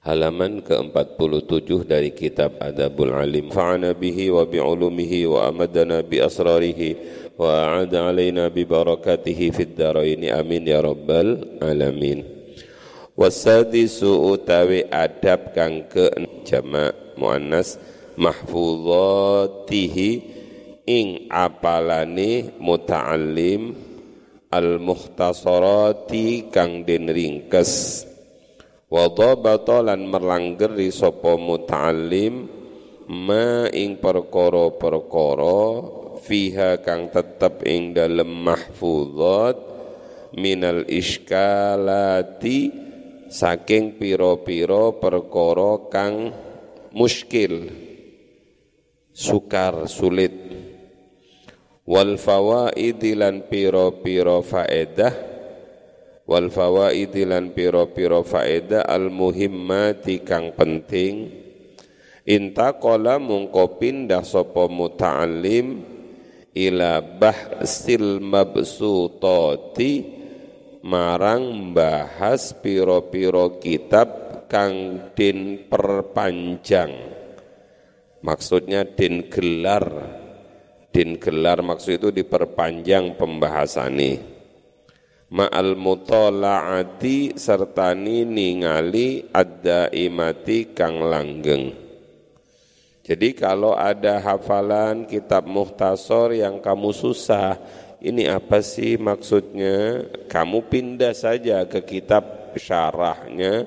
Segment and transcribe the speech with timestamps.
[0.00, 3.52] halaman ke-47 dari kitab Adabul Alim.
[3.52, 6.96] Fa'ana bihi wa bi'ulumihi wa amadana bi asrarihi
[7.36, 10.32] wa a'ada alaina bi barakatihi fid daraini.
[10.32, 12.24] Amin ya rabbal alamin.
[13.12, 16.08] Wasadisu utawi adab kang ke
[16.48, 17.76] jamak muannas
[18.16, 20.10] mahfuzatihi
[20.88, 23.76] ing apalane muta'allim
[24.52, 28.04] al muhtasarati kang den ringkes
[28.92, 29.08] wa
[29.80, 32.44] lan merlanggeri sapa muta'allim
[33.08, 35.64] ma ing perkara-perkara
[36.20, 39.56] fiha kang tetep ing dalem mahfuzat
[40.36, 42.68] minal iskalati
[43.32, 46.28] saking piro-piro perkara kang
[46.92, 47.72] muskil
[49.08, 50.36] sukar sulit.
[51.88, 55.31] Wal fawaidi lan piro-piro faedah
[56.32, 61.28] wal fawaidi lan pira-pira faedah al muhimmati kang penting.
[62.24, 65.84] Intaqala mungko pindah sapa muta'allim
[66.56, 69.92] ila bahsil mabsutati
[70.88, 74.08] marang bahas piro-piro kitab
[74.48, 77.12] kang din perpanjang.
[78.24, 79.84] Maksudnya din gelar.
[80.92, 83.96] Din gelar maksud itu diperpanjang pembahasan
[85.32, 91.72] ma'al mutola'ati sertani ningali ada imati kang langgeng.
[93.02, 97.58] Jadi kalau ada hafalan kitab muhtasor yang kamu susah,
[97.98, 100.06] ini apa sih maksudnya?
[100.30, 103.66] Kamu pindah saja ke kitab syarahnya,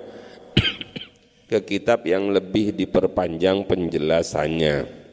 [1.51, 5.03] ke kitab yang lebih diperpanjang penjelasannya.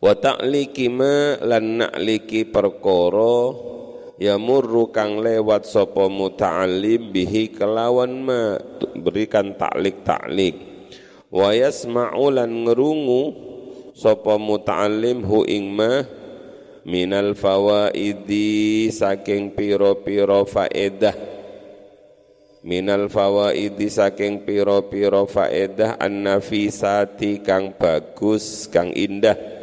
[0.00, 3.78] Wa ta'liki ma lan na'liki perkoro
[4.20, 8.60] ya murru kang lewat sapa muta'allim bihi kelawan ma
[9.00, 10.60] berikan taklik taklik
[11.32, 13.22] wa yasma'u lan ngerungu
[13.96, 16.04] sapa muta'allim hu ing ma
[16.84, 21.16] minal fawaidi saking piro-piro faedah.
[22.60, 29.59] Minal fawaidi saking piro-piro faedah an-nafisati kang bagus kang indah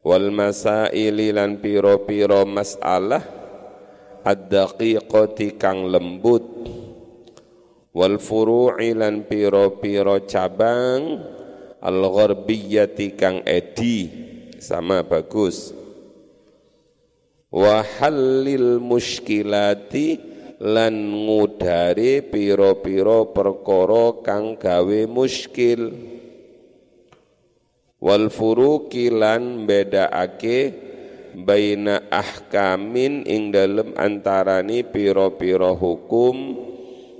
[0.00, 3.20] wal masaili lan piro-piro masalah
[4.24, 6.44] ad-daqiqati kang lembut.
[7.90, 11.18] Wal furu'i lan piro-piro cabang
[11.82, 14.06] al-gharbiyati kang edi
[14.62, 15.74] sama bagus.
[17.50, 20.22] Wa halil muskilati
[20.62, 20.94] lan
[21.26, 25.90] ngudari piro-piro perkara kang gawe muskil
[28.00, 30.72] wal furuki lan bedaake
[31.36, 36.56] baina ahkamin ing dalem antarani piro-piro hukum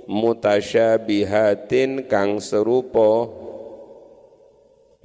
[0.09, 3.29] mutasyabihatin kang serupa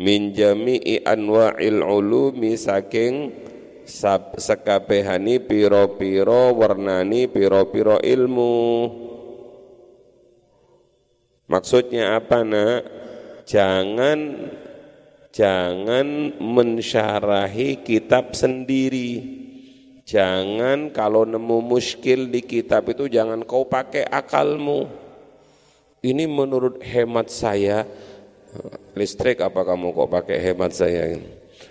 [0.00, 3.30] min jami'i anwa'il ulumi saking
[4.36, 8.58] sekabehani piro-piro warnani piro-piro ilmu.
[11.46, 12.80] Maksudnya apa nak?
[13.46, 14.18] Jangan
[15.36, 19.44] jangan mensyarahi kitab sendiri.
[20.06, 24.88] Jangan kalau nemu muskil di kitab itu jangan kau pakai akalmu.
[26.00, 27.82] Ini menurut hemat saya,
[28.94, 31.18] listrik apa kamu kok pakai hemat saya?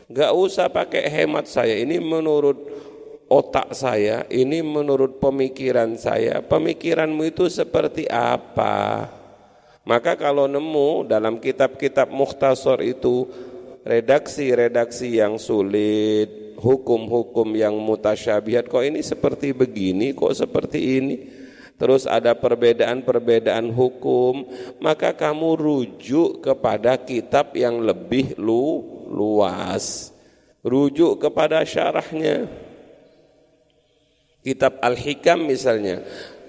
[0.06, 2.60] Enggak usah pakai hemat saya, ini menurut
[3.32, 6.44] otak saya, ini menurut pemikiran saya.
[6.44, 9.08] Pemikiranmu itu seperti apa?
[9.88, 13.30] Maka kalau nemu dalam kitab-kitab muhtasor itu
[13.86, 21.16] redaksi-redaksi yang sulit, hukum-hukum yang mutasyabihat, kok ini seperti begini, kok seperti ini.
[21.76, 24.50] Terus ada perbedaan-perbedaan hukum,
[24.82, 28.82] maka kamu rujuk kepada kitab yang lebih lu,
[29.12, 30.10] luas.
[30.66, 32.50] Rujuk kepada syarahnya.
[34.42, 36.02] Kitab Al-Hikam misalnya,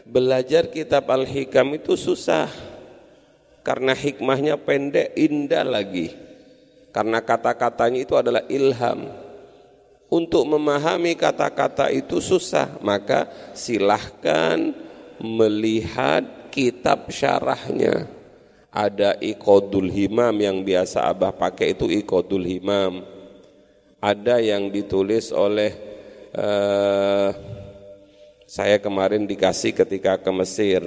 [0.09, 2.49] belajar kitab Al-Hikam itu susah.
[3.67, 6.27] Karena hikmahnya pendek, indah lagi
[6.97, 9.13] karena kata-katanya itu adalah ilham.
[10.09, 14.73] Untuk memahami kata-kata itu susah, maka silahkan
[15.21, 18.09] melihat kitab syarahnya.
[18.73, 23.05] Ada ikodul himam yang biasa abah pakai itu ikodul himam.
[24.01, 25.77] Ada yang ditulis oleh
[26.33, 27.29] uh,
[28.49, 30.81] saya kemarin dikasih ketika ke Mesir.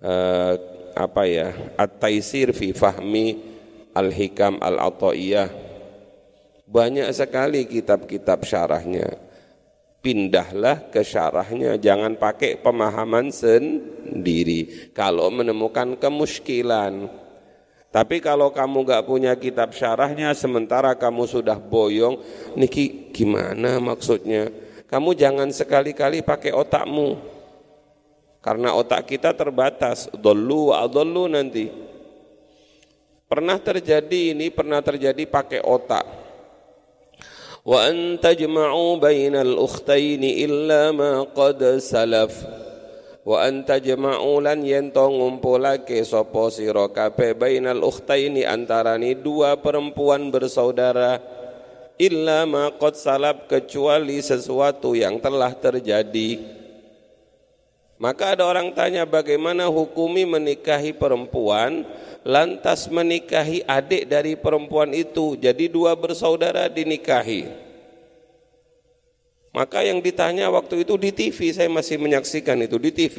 [0.00, 0.56] Uh,
[0.96, 1.52] apa ya?
[1.76, 3.49] At-Taisir fi Fahmi
[3.96, 5.48] Al-Hikam Al-Ata'iyah
[6.70, 9.30] banyak sekali kitab-kitab syarahnya
[10.00, 14.92] pindahlah ke syarahnya, jangan pakai pemahaman sendiri.
[14.96, 17.08] Kalau menemukan kemuskilan,
[17.92, 22.16] tapi kalau kamu gak punya kitab syarahnya, sementara kamu sudah boyong,
[22.56, 24.48] niki gimana maksudnya?
[24.88, 27.20] Kamu jangan sekali-kali pakai otakmu,
[28.42, 31.89] karena otak kita terbatas, dolu adolu nanti.
[33.30, 36.02] Pernah terjadi ini, pernah terjadi pakai otak.
[37.62, 42.34] Wa an tajma'u bainal ukhtaini illa ma qad salaf.
[43.22, 51.22] Wa an tajma'u lan yento ngumpulake sapa sira kabeh bainal ukhtaini antarani dua perempuan bersaudara.
[52.02, 56.58] Illa ma qad salaf kecuali sesuatu yang telah terjadi
[58.00, 61.84] maka ada orang tanya bagaimana hukumi menikahi perempuan
[62.24, 65.36] lantas menikahi adik dari perempuan itu.
[65.36, 67.68] Jadi dua bersaudara dinikahi.
[69.52, 73.16] Maka yang ditanya waktu itu di TV, saya masih menyaksikan itu di TV.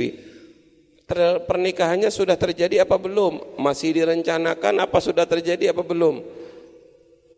[1.46, 3.62] Pernikahannya sudah terjadi apa belum?
[3.62, 6.24] Masih direncanakan apa sudah terjadi apa belum?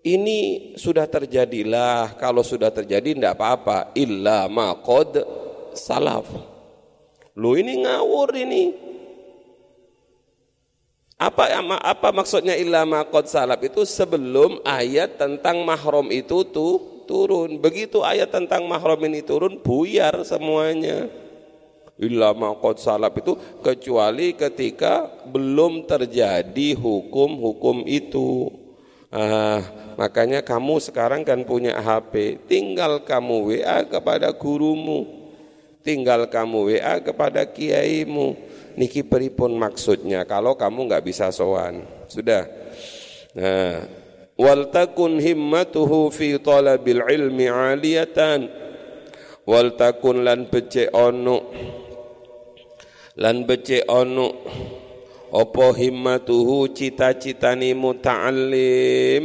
[0.04, 0.40] Ini
[0.80, 3.92] sudah terjadilah, kalau sudah terjadi tidak apa-apa.
[3.98, 5.26] Illa maqad
[5.74, 6.53] salaf.
[7.34, 8.94] Lu ini ngawur ini.
[11.18, 13.30] Apa apa maksudnya ilama qad
[13.64, 17.58] itu sebelum ayat tentang mahram itu tuh turun.
[17.64, 21.08] Begitu ayat tentang mahram ini turun buyar semuanya.
[21.96, 22.82] Ilama qad
[23.18, 23.34] itu
[23.64, 28.52] kecuali ketika belum terjadi hukum-hukum itu.
[29.14, 29.62] Ah,
[29.94, 35.23] makanya kamu sekarang kan punya HP, tinggal kamu WA kepada gurumu,
[35.84, 38.40] tinggal kamu WA kepada kiaimu.
[38.80, 40.26] Niki peripun maksudnya?
[40.26, 41.86] Kalau kamu nggak bisa sowan.
[42.10, 42.48] Sudah.
[43.38, 44.02] Nah
[44.40, 48.50] wal takun himmatuhu fi talabil ilmi aliyatan.
[49.44, 51.38] Wal takun lan becek ono
[53.20, 54.28] lan becek ono
[55.34, 59.24] apa himmatuhu cita-citani muta'allim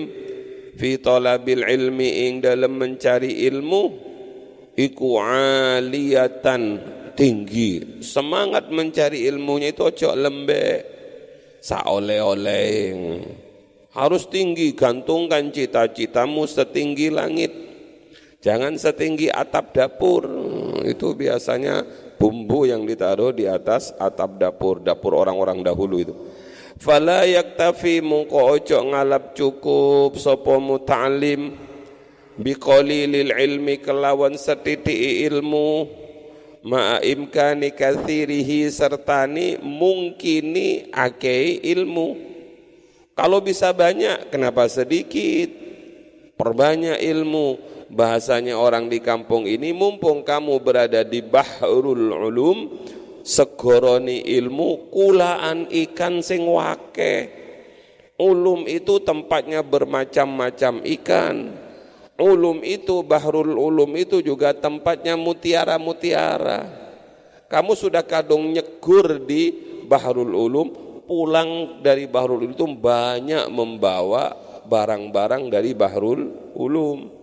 [0.76, 4.07] fi talabil ilmi ing dalam mencari ilmu
[4.78, 6.62] iku aliyatan
[7.18, 7.98] tinggi.
[7.98, 10.80] Semangat mencari ilmunya itu ojo lembek.
[11.58, 12.94] Saoleh-oleh.
[13.98, 17.50] Harus tinggi gantungkan cita-citamu setinggi langit.
[18.38, 20.22] Jangan setinggi atap dapur.
[20.86, 21.82] Itu biasanya
[22.14, 26.14] bumbu yang ditaruh di atas atap dapur dapur orang-orang dahulu itu.
[26.78, 30.14] Fala yaktafi mungko ojo ngalap cukup.
[30.14, 31.67] Sapa muta'alim
[32.38, 35.90] biqalilil ilmi kelawan setitik ilmu.
[36.58, 42.18] Ma'a imkani kathirihi sertani mungkini akei ilmu.
[43.14, 45.50] Kalau bisa banyak kenapa sedikit?
[46.38, 47.58] Perbanyak ilmu.
[47.88, 52.84] Bahasanya orang di kampung ini mumpung kamu berada di bahrul ulum
[53.24, 57.32] segoroni ilmu kulaan ikan sing wake.
[58.18, 61.67] Ulum itu tempatnya bermacam-macam ikan
[62.18, 66.66] ulum itu, bahrul ulum itu juga tempatnya mutiara-mutiara.
[67.48, 69.54] Kamu sudah kadung nyegur di
[69.88, 70.66] bahrul ulum,
[71.08, 74.36] pulang dari bahrul ulum itu banyak membawa
[74.68, 77.17] barang-barang dari bahrul ulum.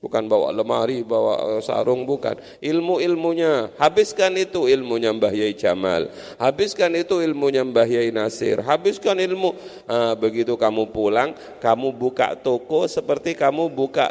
[0.00, 2.40] Bukan bawa lemari, bawa eh, sarung, bukan.
[2.64, 6.08] Ilmu-ilmunya, habiskan itu ilmunya Mbah Yai Jamal.
[6.40, 8.64] Habiskan itu ilmunya Mbah Yai Nasir.
[8.64, 9.52] Habiskan ilmu.
[9.84, 14.08] Nah, begitu kamu pulang, kamu buka toko seperti kamu buka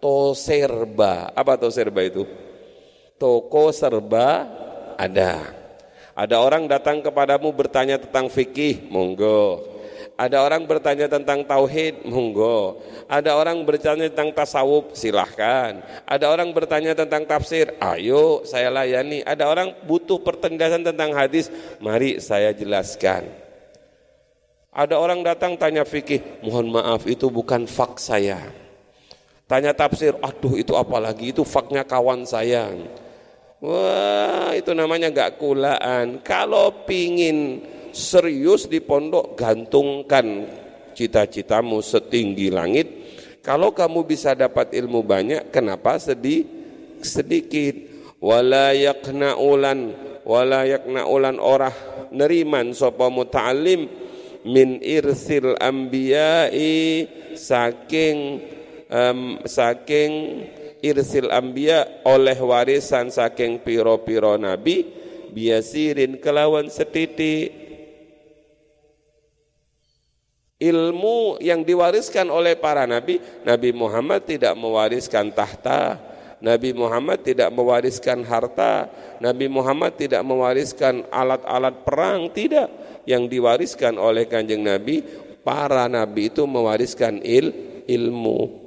[0.00, 1.28] toserba.
[1.36, 2.24] Apa toserba itu?
[3.20, 4.48] Toko serba
[4.96, 5.52] ada.
[6.16, 9.77] Ada orang datang kepadamu bertanya tentang fikih, monggo.
[10.18, 12.82] Ada orang bertanya tentang tauhid, monggo.
[13.06, 15.78] Ada orang bertanya tentang tasawuf, silahkan.
[16.02, 19.22] Ada orang bertanya tentang tafsir, ayo saya layani.
[19.22, 21.46] Ada orang butuh pertengahan tentang hadis,
[21.78, 23.30] mari saya jelaskan.
[24.74, 28.42] Ada orang datang tanya fikih, mohon maaf itu bukan fak saya.
[29.46, 32.74] Tanya tafsir, aduh itu apalagi itu faknya kawan saya.
[33.62, 36.18] Wah itu namanya gak kulaan.
[36.26, 37.62] Kalau pingin
[37.98, 40.46] serius di pondok gantungkan
[40.94, 42.86] cita-citamu setinggi langit.
[43.42, 46.46] Kalau kamu bisa dapat ilmu banyak kenapa sedih?
[47.02, 47.98] Sedikit.
[48.18, 49.94] Wala yaqnaulan
[50.26, 51.72] wala yaqnaulan orah
[52.10, 53.86] neriman sapa muta'allim
[54.42, 57.06] min irsil anbiya'i
[57.38, 58.42] saking
[58.90, 60.44] um, saking
[60.82, 64.82] irsil anbiya oleh warisan saking piro-piro nabi
[65.30, 67.67] biasirin kelawan setitik
[70.58, 76.02] Ilmu yang diwariskan oleh para nabi, Nabi Muhammad tidak mewariskan tahta,
[76.42, 78.90] Nabi Muhammad tidak mewariskan harta,
[79.22, 82.70] Nabi Muhammad tidak mewariskan alat-alat perang, tidak.
[83.06, 85.00] Yang diwariskan oleh kanjeng Nabi,
[85.46, 87.54] para Nabi itu mewariskan il,
[87.86, 88.66] ilmu.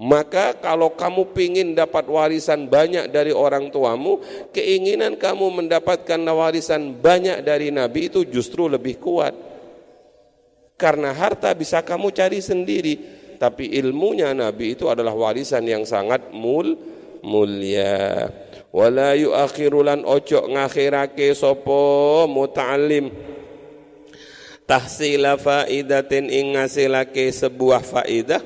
[0.00, 4.18] Maka kalau kamu ingin dapat warisan banyak dari orang tuamu,
[4.50, 9.53] keinginan kamu mendapatkan warisan banyak dari Nabi itu justru lebih kuat.
[10.74, 12.98] Karena harta bisa kamu cari sendiri,
[13.38, 16.74] tapi ilmunya Nabi itu adalah warisan yang sangat mul
[17.22, 18.26] mulia.
[18.74, 23.06] Wala yuakhirulan ojo ngakhirake sopo muta'alim
[24.66, 28.42] tahsila faidatin ing ngasilake sebuah faidah.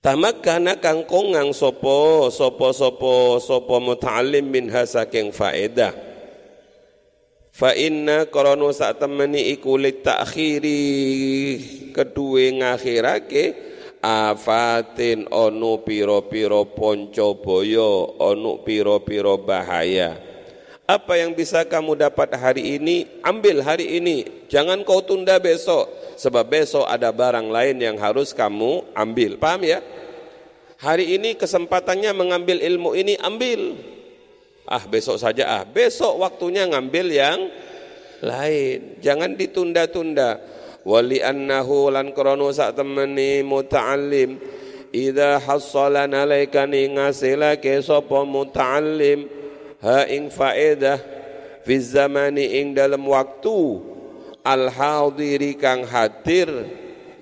[0.00, 6.13] Tamakana kang kongang sopo sopo sopo sopo muta'alim min hasaking faedah
[7.54, 10.82] Fa inna koronu sak temeni iku ta'khiri.
[11.94, 13.44] Kedue ngakhirake
[14.02, 20.18] afatin onu piro-piro ponco boyo onu piro-piro bahaya.
[20.90, 23.22] Apa yang bisa kamu dapat hari ini?
[23.22, 24.50] Ambil hari ini.
[24.50, 25.86] Jangan kau tunda besok
[26.18, 29.38] sebab besok ada barang lain yang harus kamu ambil.
[29.38, 29.78] Paham ya?
[30.82, 33.93] Hari ini kesempatannya mengambil ilmu ini ambil
[34.68, 35.60] ah besok saja.
[35.60, 37.40] Ah besok waktunya ngambil yang
[38.24, 38.98] lain.
[39.00, 40.40] Jangan ditunda-tunda.
[40.84, 44.36] Wali annahu lan krono sak temeni muta'allim.
[44.92, 49.26] Idza hassala nalaika ngasilake sapa muta'allim.
[49.80, 51.00] Ha ing faedah
[51.64, 53.80] fi zamani ing dalam waktu
[54.44, 56.48] al hadiri kang hadir.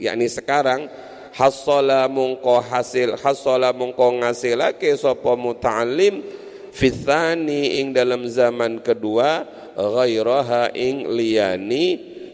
[0.02, 0.90] Yakni sekarang
[1.32, 6.41] hasala mungko hasil hasala mungko ngasilake sapa muta'allim
[6.72, 9.44] fitsani ing dalam zaman kedua
[9.76, 11.86] ghairaha ing liyani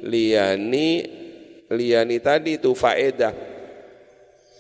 [0.07, 0.89] liyani
[1.69, 3.35] liyani tadi itu faedah.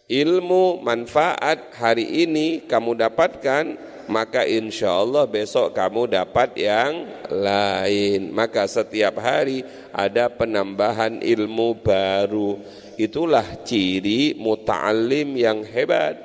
[0.09, 3.77] Ilmu manfaat hari ini kamu dapatkan
[4.09, 8.33] maka insya Allah besok kamu dapat yang lain.
[8.33, 12.57] Maka setiap hari ada penambahan ilmu baru.
[12.97, 16.17] Itulah ciri muta'alim yang hebat.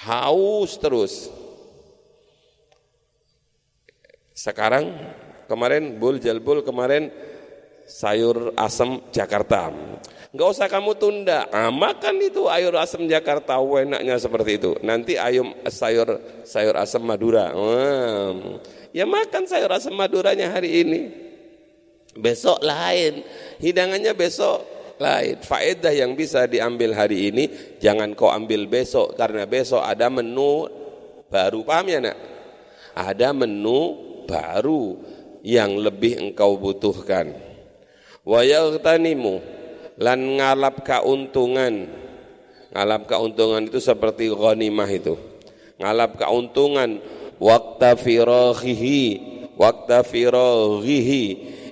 [0.00, 1.28] Haus terus
[4.40, 4.96] sekarang
[5.44, 7.12] kemarin bul jalbul kemarin
[7.84, 9.68] sayur asam Jakarta.
[10.32, 14.72] Enggak usah kamu tunda, ah, makan itu ayur asam Jakarta, enaknya seperti itu.
[14.80, 17.52] Nanti ayam sayur sayur asam Madura.
[17.52, 18.62] Hmm.
[18.96, 21.00] Ya makan sayur asam Maduranya hari ini.
[22.16, 23.26] Besok lain,
[23.60, 24.64] hidangannya besok
[25.02, 25.36] lain.
[25.44, 27.44] Faedah yang bisa diambil hari ini
[27.76, 30.64] jangan kau ambil besok karena besok ada menu
[31.28, 31.60] baru.
[31.66, 32.18] Paham ya, Nak?
[32.94, 34.94] Ada menu baru
[35.42, 37.34] yang lebih engkau butuhkan.
[38.22, 39.42] Wa yaghtanimu
[39.98, 41.90] lan ngalap keuntungan.
[42.70, 45.18] Ngalap keuntungan itu seperti ghanimah itu.
[45.82, 47.02] Ngalap keuntungan
[47.42, 49.02] waktu firahihi
[49.56, 51.24] waktu firahihi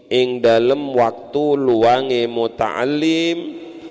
[0.09, 3.38] ing dalem waktu luange muta'allim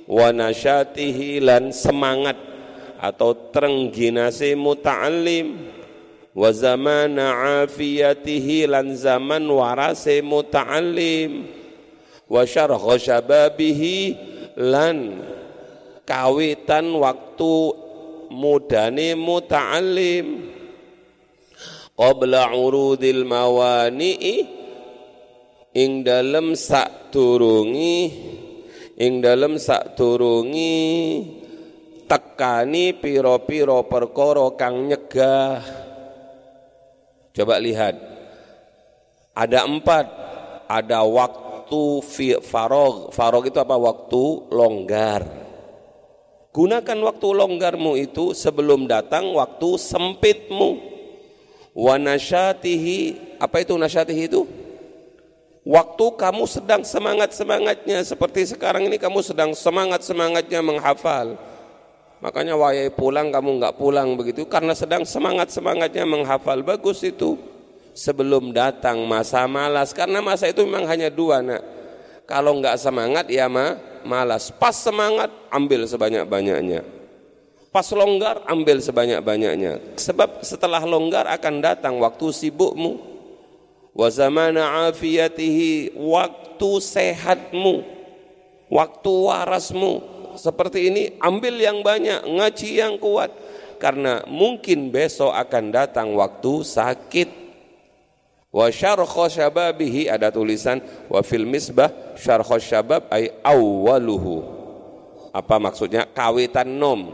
[0.09, 2.37] wa nasyatihi lan semangat
[2.97, 5.76] atau trengginase muta'allim
[6.37, 11.49] wa zamana afiyatihi lan zaman warase muta'allim.
[12.29, 13.97] Wa syarha syababihi
[14.61, 15.25] lan
[16.05, 17.53] kawitan waktu
[18.29, 20.53] mudane muta'allim.
[21.97, 24.45] Qabla urudil mawani'i
[25.73, 28.13] ing dalem sak turungi
[29.01, 30.85] ing dalem sak turungi
[32.05, 35.86] tekani piro-piro perkara kang nyegah
[37.37, 37.93] coba lihat
[39.37, 40.05] ada empat
[40.67, 42.03] ada waktu
[42.43, 43.15] farog.
[43.15, 43.77] Farog itu apa?
[43.77, 45.21] Waktu longgar.
[46.51, 50.97] Gunakan waktu longgarmu itu sebelum datang waktu sempitmu.
[51.77, 52.99] Wa nasyatihi,
[53.37, 54.41] apa itu nasyatihi itu?
[55.67, 61.37] Waktu kamu sedang semangat-semangatnya seperti sekarang ini kamu sedang semangat-semangatnya menghafal.
[62.17, 64.49] Makanya wayai pulang kamu nggak pulang begitu.
[64.49, 66.65] Karena sedang semangat-semangatnya menghafal.
[66.65, 67.37] Bagus itu
[67.93, 69.93] sebelum datang masa malas.
[69.93, 71.61] Karena masa itu memang hanya dua nak.
[72.25, 74.49] Kalau nggak semangat ya ma malas.
[74.49, 76.81] Pas semangat ambil sebanyak-banyaknya.
[77.69, 79.93] Pas longgar ambil sebanyak-banyaknya.
[80.01, 82.97] Sebab setelah longgar akan datang waktu sibukmu.
[83.93, 87.85] Wa zamana afiyatihi waktu sehatmu.
[88.73, 93.33] Waktu warasmu seperti ini ambil yang banyak ngaji yang kuat
[93.81, 97.29] karena mungkin besok akan datang waktu sakit
[98.57, 104.41] Wa syarkha syababihi ada tulisan wa fil misbah syarkha syabab ay awwaluhu.
[105.29, 106.09] Apa maksudnya?
[106.09, 107.13] Kawitan nom.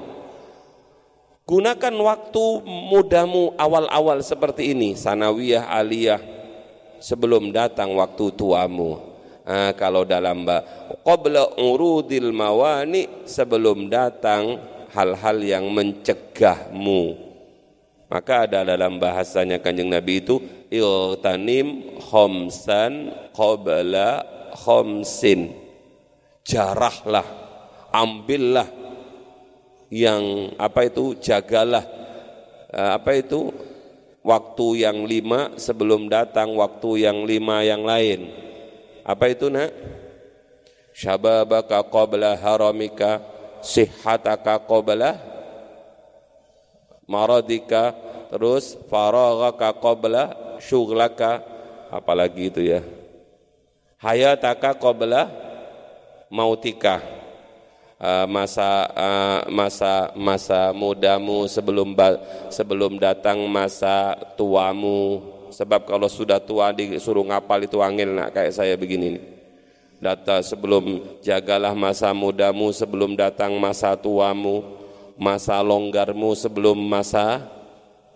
[1.43, 6.23] Gunakan waktu mudamu awal-awal seperti ini, sanawiyah, aliyah,
[7.03, 9.12] sebelum datang waktu tuamu.
[9.43, 10.47] Nah, kalau dalam
[11.03, 14.55] qabla urudil mawani sebelum datang
[14.95, 17.19] hal-hal yang mencegahmu.
[18.07, 20.39] Maka ada dalam bahasanya Kanjeng Nabi itu
[20.71, 24.23] iltanim khomsan qabla
[24.55, 25.51] khomsin.
[26.47, 27.27] Jarahlah,
[27.91, 28.69] ambillah
[29.91, 31.83] yang apa itu jagalah
[32.73, 33.53] apa itu
[34.23, 38.33] waktu yang lima sebelum datang waktu yang lima yang lain
[39.03, 39.71] apa itu nak?
[40.95, 43.19] Syababaka qabla haramika
[43.59, 45.19] sihhataka qabla
[47.07, 47.91] maradika
[48.31, 50.23] terus faraghaka qabla
[50.63, 51.43] syughlaka.
[51.93, 52.81] Apalagi itu ya?
[54.01, 55.29] Hayataka qabla
[56.31, 57.23] mautika.
[58.03, 61.95] Eh, masa uh, masa masa mudamu sebelum
[62.51, 68.73] sebelum datang masa tuamu sebab kalau sudah tua disuruh ngapal itu angin nak kayak saya
[68.73, 69.25] begini nih.
[70.03, 74.65] Data sebelum jagalah masa mudamu sebelum datang masa tuamu,
[75.15, 77.47] masa longgarmu sebelum masa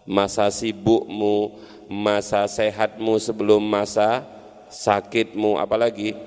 [0.04, 4.26] masa sibukmu, masa sehatmu sebelum masa
[4.68, 6.18] sakitmu, apalagi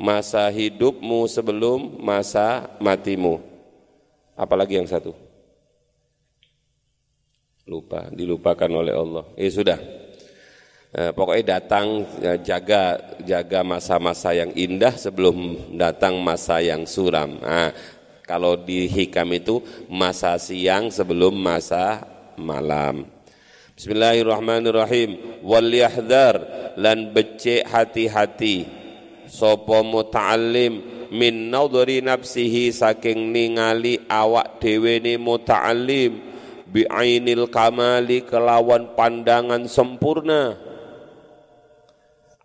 [0.00, 3.44] masa hidupmu sebelum masa matimu.
[4.32, 5.12] Apalagi yang satu?
[7.68, 9.28] Lupa, dilupakan oleh Allah.
[9.36, 9.76] Eh sudah.
[10.90, 17.38] Eh, pokoknya datang ya, jaga jaga masa-masa yang indah sebelum datang masa yang suram.
[17.38, 17.70] Nah,
[18.26, 22.02] kalau di hikam itu masa siang sebelum masa
[22.34, 23.06] malam.
[23.78, 25.38] Bismillahirrahmanirrahim.
[25.46, 26.42] Wal yahdhar
[26.74, 28.66] lan becek hati-hati
[29.30, 36.18] sapa muta'allim min nadhari nafsihi saking ningali awak dhewe ne muta'allim
[36.66, 40.69] bi ainil kamali kelawan pandangan sempurna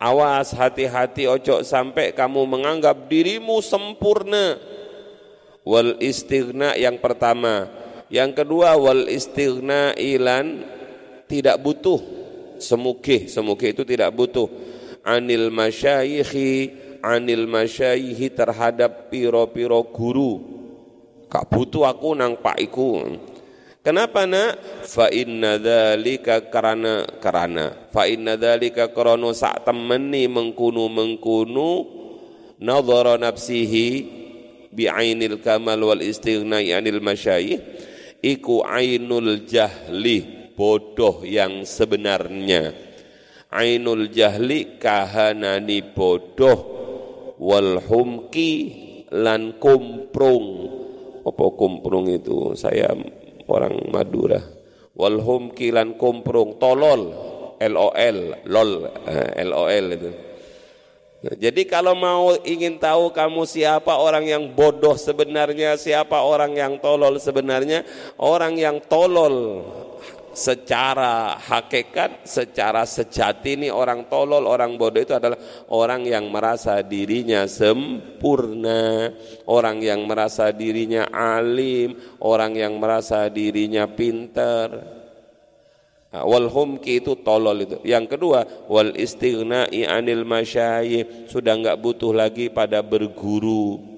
[0.05, 4.61] awas hati-hati ojo sampai kamu menganggap dirimu sempurna.
[5.65, 7.65] Wal istighna yang pertama.
[8.13, 10.61] Yang kedua wal istighna ilan
[11.25, 11.97] tidak butuh.
[12.61, 14.45] Semukih semukih itu tidak butuh.
[15.01, 16.69] Anil masyayikhi
[17.01, 20.53] anil masyayikhi terhadap piro-piro guru.
[21.25, 23.01] Kak butuh aku nang pak iku
[23.85, 24.81] kenapa nak?
[24.89, 31.69] Fa inna dzalika karena karena fa inna dzalika krana sak temeni mengkunu mengkunu
[32.57, 33.87] nadhara nafsihi
[34.75, 37.61] bi ainil kamal wal istighna anil masyayikh.
[38.25, 42.73] Iku ainul jahli bodoh yang sebenarnya.
[43.53, 46.73] Ainul jahli kahanani bodoh.
[47.37, 48.51] Wal humki
[49.13, 50.47] lan kumprung.
[51.21, 52.57] Apa kumprung itu?
[52.57, 52.97] Saya
[53.47, 54.41] orang Madura.
[54.95, 57.11] Wal humki lan kumprung tolol
[57.59, 58.71] LOL lol
[59.07, 60.11] eh, LOL itu.
[61.25, 67.17] Jadi kalau mau ingin tahu kamu siapa orang yang bodoh sebenarnya, siapa orang yang tolol
[67.17, 67.81] sebenarnya,
[68.21, 69.65] orang yang tolol
[70.35, 75.39] secara hakikat, secara sejati ini orang tolol, orang bodoh itu adalah
[75.71, 79.15] orang yang merasa dirinya sempurna,
[79.47, 84.69] orang yang merasa dirinya alim, orang yang merasa dirinya pintar.
[86.11, 87.79] Nah, wal humki itu tolol itu.
[87.83, 93.95] Yang kedua, wal istighna'i anil masyayikh, sudah enggak butuh lagi pada berguru.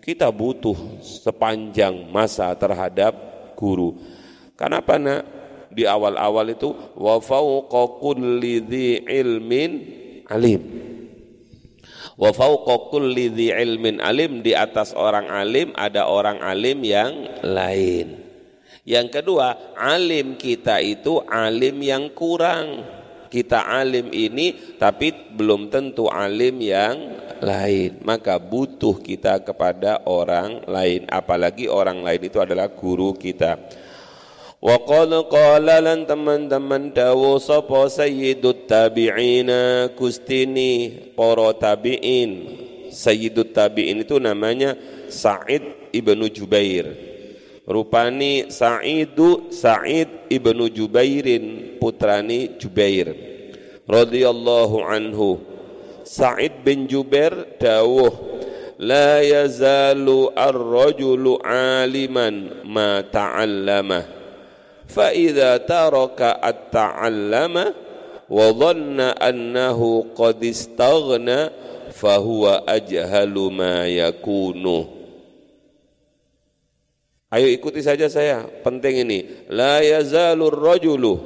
[0.00, 3.12] Kita butuh sepanjang masa terhadap
[3.56, 4.00] guru.
[4.56, 5.41] Kenapa nak?
[5.72, 8.62] Di awal-awal itu wa fauqa kulli
[9.08, 9.72] ilmin
[10.28, 10.62] alim.
[12.20, 18.20] Wa fauqa kulli ilmin alim di atas orang alim ada orang alim yang lain.
[18.82, 22.82] Yang kedua, alim kita itu alim yang kurang.
[23.32, 26.96] Kita alim ini tapi belum tentu alim yang
[27.40, 28.02] lain.
[28.04, 33.56] Maka butuh kita kepada orang lain, apalagi orang lain itu adalah guru kita.
[34.62, 42.30] Wa qala qala lan teman-teman dawu sapa sayyidut tabi'ina kustini para tabi'in
[42.86, 44.78] sayyidut tabi'in itu namanya
[45.10, 46.94] Sa'id ibnu Jubair
[47.66, 53.18] rupani Sa'idu Sa'id ibnu Jubairin putrani Jubair
[53.90, 55.42] radhiyallahu anhu
[56.06, 58.14] Sa'id bin Jubair dawuh
[58.78, 64.21] la yazalu ar-rajulu aliman ma ta'allama
[64.87, 67.55] فإذا ترك التعلم
[68.29, 71.49] وظن أنه قد استغنى
[71.91, 74.97] فهو أجهل ما يكون
[77.27, 79.19] Ayo ikuti saja saya, penting ini.
[79.51, 81.19] La yazalur rajulu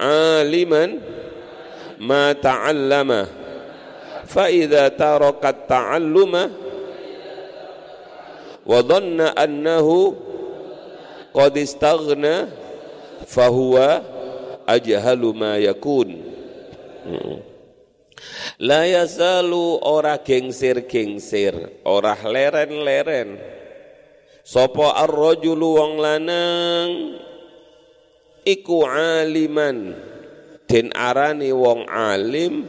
[0.00, 0.96] aliman
[2.00, 3.28] ma ta'allama
[4.24, 6.48] fa idza taraka ta'alluma
[8.64, 10.16] wa dhanna annahu
[11.35, 12.47] qad istaghna
[13.27, 13.99] fa huwa
[14.63, 16.15] ajhalu ma yakun.
[18.63, 23.35] La yazalu ora gengsir-gengsir, ora leren-leren.
[24.45, 26.89] Sopo ar-rajulu wong lanang?
[28.45, 29.97] Iku aliman.
[30.65, 32.65] Den arani wong alim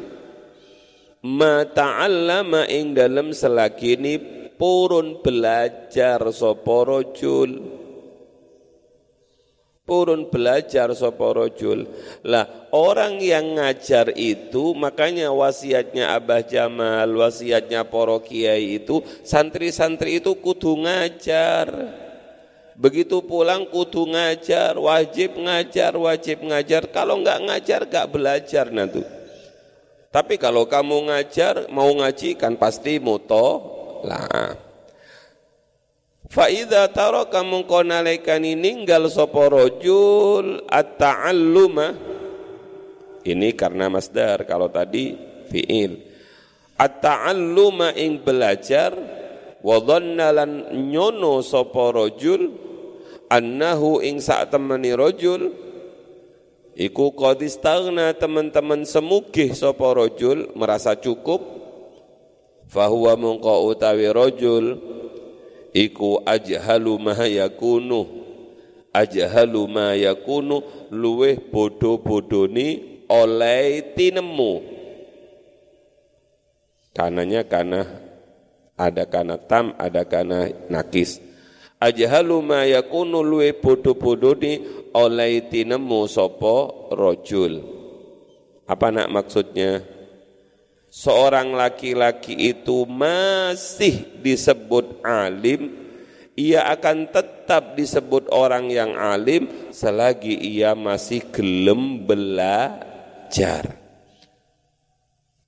[1.25, 4.21] ma ta'allama ing dalem selagini
[4.57, 7.76] purun belajar sapa rajul
[9.87, 11.87] purun belajar sapa rajul.
[12.27, 20.35] Lah, orang yang ngajar itu makanya wasiatnya Abah Jamal, wasiatnya para kiai itu santri-santri itu
[20.37, 21.71] kudu ngajar.
[22.77, 26.93] Begitu pulang kudu ngajar, wajib ngajar, wajib ngajar.
[26.93, 29.01] Kalau enggak ngajar enggak belajar nanti.
[30.13, 33.47] Tapi kalau kamu ngajar, mau ngaji kan pasti moto
[34.05, 34.66] lah.
[36.27, 41.95] Faida taraka mengko nalekani ninggal sapa rajul at-ta'alluma.
[43.27, 45.15] Ini karena masdar kalau tadi
[45.51, 46.03] fiil.
[46.77, 48.93] At-ta'alluma ing belajar
[49.63, 50.51] wa dhanna lan
[50.93, 52.53] nyono sapa rajul
[53.27, 55.51] annahu ing sak temeni rajul
[56.77, 61.43] iku qad istaghna teman-teman semugih sapa rajul merasa cukup
[62.71, 64.79] fahuwa mungko utawi rajul
[65.77, 68.25] iku ajhalu ma yakunu.
[68.97, 72.69] Ajhalu ma yakunu luweh bodoh-bodoni
[73.13, 74.65] oleh tinemu.
[76.97, 77.85] Kananya karena
[78.73, 81.21] ada kana tam ada kana nakis.
[81.77, 84.65] Ajhalu ma yakunu luweh bodoh-bodoni
[84.97, 87.77] oleh tinemu sopo rojul
[88.67, 89.87] apa nak maksudnya
[90.97, 95.93] seorang laki-laki itu masih disebut alim,
[96.33, 103.77] ia akan tetap disebut orang yang alim selagi ia masih gelem belajar.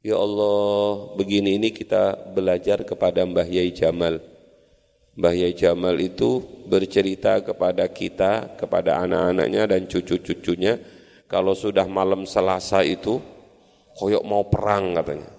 [0.04, 4.20] Ya Allah, begini ini kita belajar kepada Mbah Yai Jamal.
[5.16, 10.76] Mbah Yai Jamal itu bercerita kepada kita, kepada anak-anaknya dan cucu-cucunya,
[11.26, 13.18] kalau sudah malam Selasa itu,
[13.98, 15.37] koyok mau perang katanya.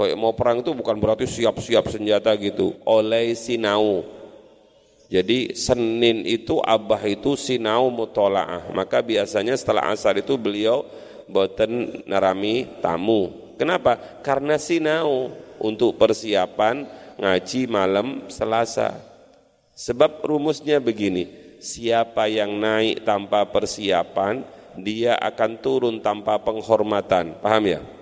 [0.00, 2.72] Kayak mau perang itu bukan berarti siap-siap senjata gitu.
[2.88, 4.00] Oleh sinau.
[5.12, 8.72] Jadi Senin itu abah itu sinau mutolaah.
[8.72, 10.88] Maka biasanya setelah asar itu beliau
[11.28, 13.52] boten narami tamu.
[13.60, 14.00] Kenapa?
[14.24, 16.88] Karena sinau untuk persiapan
[17.20, 18.96] ngaji malam Selasa.
[19.76, 24.40] Sebab rumusnya begini, siapa yang naik tanpa persiapan,
[24.80, 27.36] dia akan turun tanpa penghormatan.
[27.44, 27.99] Paham ya?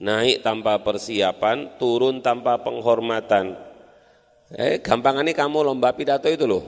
[0.00, 3.54] Naik tanpa persiapan, turun tanpa penghormatan.
[4.50, 6.64] Eh, gampang ini kamu lomba pidato itu loh.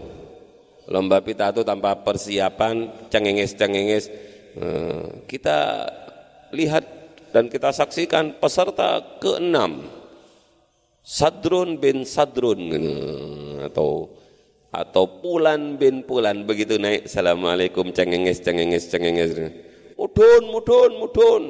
[0.87, 4.12] Lomba pidato tanpa persiapan, cengenges-cengenges.
[4.55, 5.88] Eh, kita
[6.53, 6.85] lihat
[7.33, 9.88] dan kita saksikan peserta keenam.
[11.03, 14.14] Sadrun bin Sadrun eh, atau
[14.71, 17.11] atau Pulan bin Pulan begitu naik.
[17.11, 19.35] Assalamualaikum cengenges cengenges cengenges.
[19.99, 21.45] Mudun mudun mudun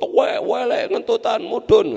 [0.00, 1.88] tuwe wale ngentutan mudun.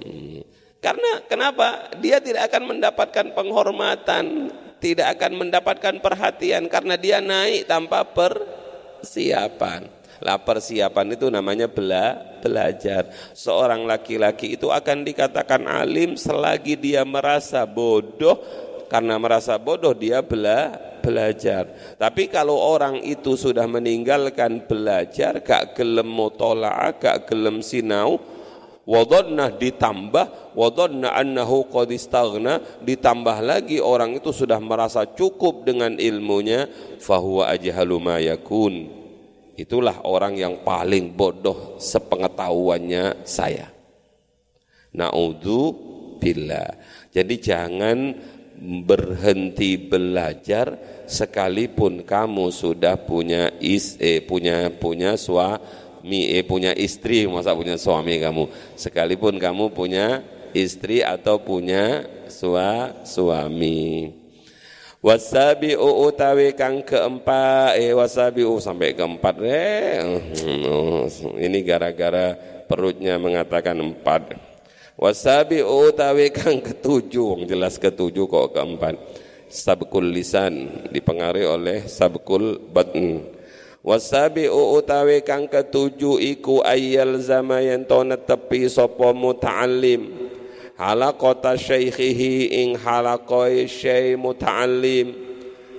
[0.00, 0.40] Hmm.
[0.78, 1.90] Karena kenapa?
[1.98, 9.88] Dia tidak akan mendapatkan penghormatan, tidak akan mendapatkan perhatian karena dia naik tanpa persiapan.
[10.20, 13.08] Lah persiapan itu namanya bela, belajar.
[13.32, 18.38] Seorang laki-laki itu akan dikatakan alim selagi dia merasa bodoh
[18.92, 21.68] karena merasa bodoh dia bela, belajar.
[22.00, 28.16] Tapi kalau orang itu sudah meninggalkan belajar, gak gelem mutola'ah, gak gelem sinau,
[28.88, 36.64] wadonna ditambah, wadonna annahu qad istaghna, ditambah lagi orang itu sudah merasa cukup dengan ilmunya,
[36.96, 38.16] fahuwa ajhalu ma.
[39.54, 43.70] Itulah orang yang paling bodoh sepengetahuannya saya.
[44.94, 45.62] Na'udzu
[46.18, 46.74] billah.
[47.14, 47.98] Jadi jangan
[48.60, 57.56] berhenti belajar sekalipun kamu sudah punya is eh, punya punya suami eh punya istri masa
[57.56, 58.44] punya suami kamu?
[58.76, 60.20] Sekalipun kamu punya
[60.54, 64.12] istri atau punya sua, suami.
[65.04, 70.00] Wasabi utawi kang keempat eh wasabi sampai keempat eh
[71.44, 72.32] ini gara-gara
[72.64, 74.53] perutnya mengatakan empat
[74.94, 78.94] Wasabi utawi kang ketujuh, jelas ketujuh kok keempat.
[79.50, 83.26] Sabkul lisan dipengaruhi oleh sabkul batn.
[83.82, 90.30] Wasabi utawi kang ketujuh iku ayyal zama yen to netepi sapa muta'allim
[90.80, 95.14] halaqata syaikhihi ing halaqai syai muta'allim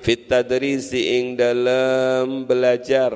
[0.05, 3.11] fit tadrisi ing dalam belajar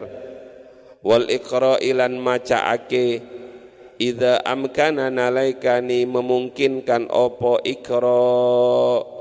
[1.05, 3.38] wal iqra'i lan macaake
[3.99, 9.19] Ida amkana nalaikani memungkinkan opo ikro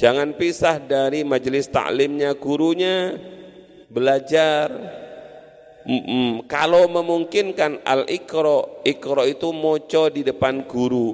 [0.00, 3.20] Jangan pisah dari majelis taklimnya gurunya
[3.92, 4.72] belajar.
[5.84, 6.28] Mm -mm.
[6.48, 11.12] Kalau memungkinkan al ikro, ikro itu moco di depan guru.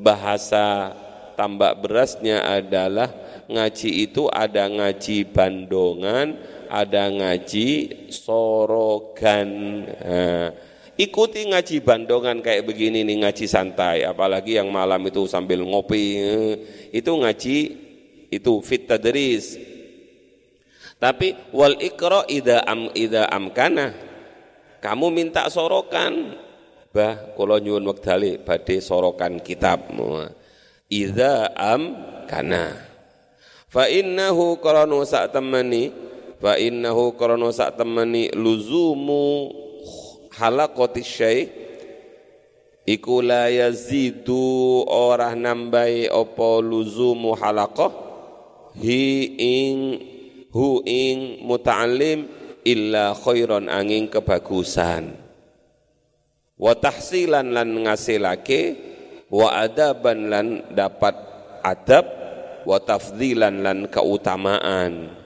[0.00, 0.96] Bahasa
[1.36, 3.12] tambak berasnya adalah
[3.52, 6.40] ngaji itu ada ngaji bandongan,
[6.72, 7.68] ada ngaji
[8.08, 9.48] sorogan.
[9.92, 10.71] Nah,
[11.02, 16.52] ikuti ngaji bandongan kayak begini nih ngaji santai apalagi yang malam itu sambil ngopi eh,
[16.94, 17.58] itu ngaji
[18.32, 19.60] itu fit tadris.
[20.96, 23.92] Tapi wal ikra ida am ida amkana
[24.78, 26.38] kamu minta sorokan.
[26.92, 29.90] Bah kula nyuwun wektali badhe sorokan kitab.
[30.86, 31.82] Ida am
[32.30, 32.78] kana.
[33.66, 35.90] Fa innahu qaranu sak temani
[36.38, 39.50] fa innahu qaranu sak temani luzumu
[40.32, 41.40] halaqati syai
[42.88, 47.92] iku la yazidu ora nambahi apa luzumu halaqah
[48.80, 49.76] hi ing
[50.52, 52.28] hu ing muta'allim
[52.64, 55.18] illa khairan angin kebagusan.
[56.58, 58.62] Wa tahsilan lan ngasilake
[59.32, 61.16] wa adaban lan dapat
[61.64, 62.06] adab
[62.62, 65.21] wa tafdilan lan keutamaan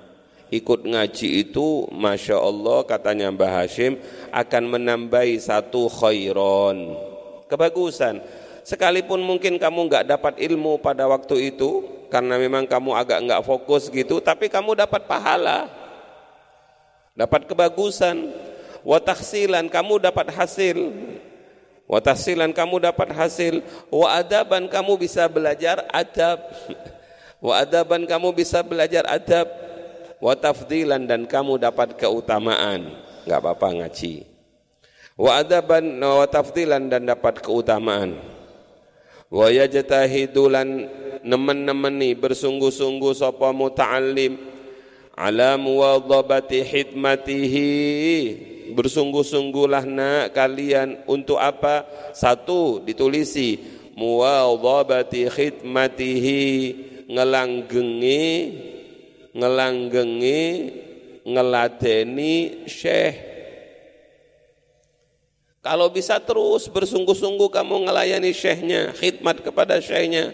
[0.51, 3.99] ikut ngaji itu Masya Allah katanya Mbah Hashim
[4.31, 6.95] akan menambahi satu khairon.
[7.51, 8.23] Kebagusan.
[8.67, 13.87] Sekalipun mungkin kamu nggak dapat ilmu pada waktu itu karena memang kamu agak nggak fokus
[13.91, 15.71] gitu tapi kamu dapat pahala.
[17.17, 18.31] Dapat kebagusan.
[18.87, 20.95] Wataksilan kamu dapat hasil.
[21.91, 23.63] Wataksilan kamu dapat hasil.
[23.91, 26.39] Wa adaban kamu bisa belajar adab.
[27.47, 29.66] Wa adaban kamu bisa belajar adab
[30.21, 32.93] wa tafdilan dan kamu dapat keutamaan.
[33.27, 34.23] Enggak apa-apa ngaji.
[35.17, 38.21] Wa adaban wa tafdilan dan dapat keutamaan.
[39.33, 40.87] Wa yajtahidulan
[41.27, 44.39] nemen-nemeni bersungguh-sungguh sapa muta'allim.
[45.17, 47.73] Ala muwadhabati hidmatihi
[48.77, 51.89] bersungguh-sungguhlah nak kalian untuk apa?
[52.13, 53.57] Satu ditulisi.
[53.97, 56.45] Muwadhabati khidmatihi.
[57.07, 58.27] Ngelanggengi
[59.37, 60.45] ngelanggengi
[61.29, 63.37] ngeladeni syekh.
[65.61, 70.33] Kalau bisa terus bersungguh-sungguh kamu ngelayani syekhnya khidmat kepada syekhnya.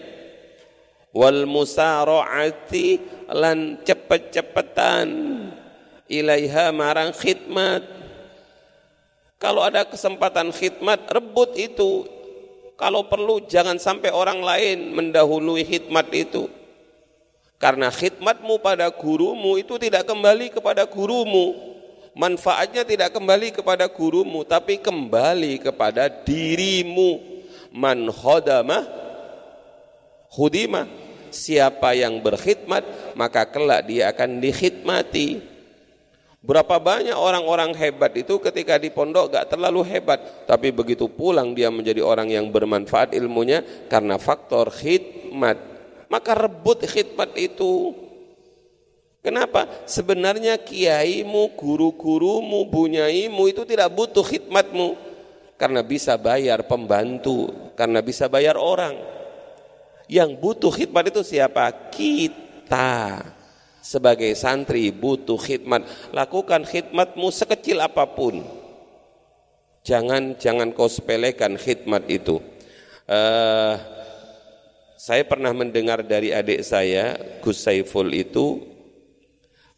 [1.13, 3.01] Wal musara'ati
[3.33, 5.09] lan cepet-cepetan
[6.09, 7.81] ilaiha marang khidmat.
[9.41, 12.07] Kalau ada kesempatan khidmat rebut itu.
[12.73, 16.49] Kalau perlu jangan sampai orang lain mendahului khidmat itu
[17.63, 21.71] karena khidmatmu pada gurumu itu tidak kembali kepada gurumu.
[22.11, 27.23] Manfaatnya tidak kembali kepada gurumu, tapi kembali kepada dirimu.
[27.71, 28.83] Man khodamah
[30.35, 30.91] hudimah.
[31.33, 35.41] Siapa yang berkhidmat, maka kelak dia akan dikhidmati.
[36.43, 41.73] Berapa banyak orang-orang hebat itu ketika di pondok gak terlalu hebat, tapi begitu pulang dia
[41.73, 45.72] menjadi orang yang bermanfaat ilmunya karena faktor khidmat
[46.13, 47.97] maka rebut khidmat itu.
[49.25, 49.65] Kenapa?
[49.89, 54.93] Sebenarnya kiaimu, guru-gurumu, bunyaimu itu tidak butuh khidmatmu.
[55.57, 58.93] Karena bisa bayar pembantu, karena bisa bayar orang.
[60.05, 61.71] Yang butuh khidmat itu siapa?
[61.89, 63.25] Kita.
[63.81, 65.81] Sebagai santri butuh khidmat.
[66.13, 68.43] Lakukan khidmatmu sekecil apa pun.
[69.81, 72.43] Jangan jangan kau sepelekan khidmat itu.
[73.03, 73.75] Uh,
[75.03, 78.63] saya pernah mendengar dari adik saya, Gus Saiful itu,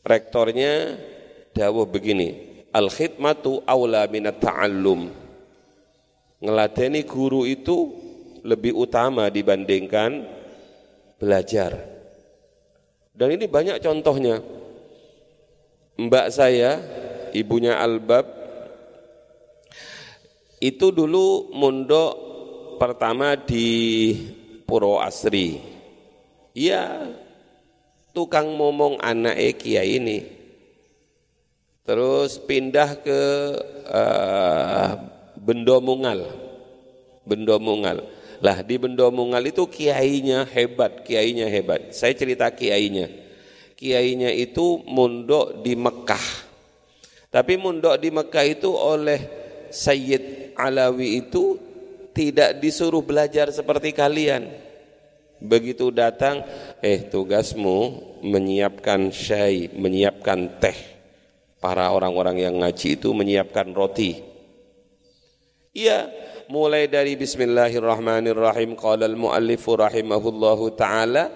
[0.06, 1.02] rektornya
[1.50, 5.10] dawuh begini, Al-khidmatu awla minat ta'allum.
[6.46, 7.90] Ngeladeni guru itu
[8.46, 10.30] lebih utama dibandingkan
[11.18, 11.74] belajar.
[13.10, 14.46] Dan ini banyak contohnya.
[16.06, 16.78] Mbak saya,
[17.34, 18.30] ibunya Albab,
[20.62, 22.14] itu dulu mondok
[22.78, 23.74] pertama di
[24.65, 25.62] Puro Asri.
[26.58, 27.13] Iya,
[28.12, 30.25] tukang momong anak Ekia ini.
[31.86, 33.21] Terus pindah ke
[33.86, 34.89] uh,
[35.38, 36.25] Bendomungal.
[37.30, 38.10] Bendomungal.
[38.41, 41.93] Lah di Bendomungal itu kiainya hebat, kiainya hebat.
[41.93, 43.08] Saya cerita kiainya.
[43.78, 46.28] Kiainya itu mundok di Mekah.
[47.30, 49.19] Tapi mundok di Mekah itu oleh
[49.69, 51.60] Sayyid Alawi itu
[52.15, 54.47] tidak disuruh belajar seperti kalian.
[55.43, 56.47] Begitu datang,
[56.80, 57.78] eh tugasmu
[58.23, 60.80] menyiapkan syai, menyiapkan teh.
[61.60, 64.23] Para orang-orang yang ngaji itu menyiapkan roti.
[65.75, 66.08] Iya,
[66.47, 71.28] mulai dari bismillahirrahmanirrahim qala al-muallifu rahimahullahu taala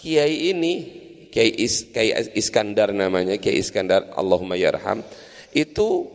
[0.00, 0.74] kiai ini
[1.30, 5.06] Kiai, Is, Kiai Iskandar namanya Kiai Iskandar Allahumma yarham
[5.54, 6.08] itu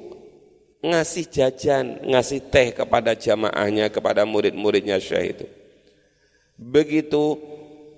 [0.91, 5.45] ngasih jajan, ngasih teh kepada jamaahnya, kepada murid-muridnya Syekh itu.
[6.55, 7.35] Begitu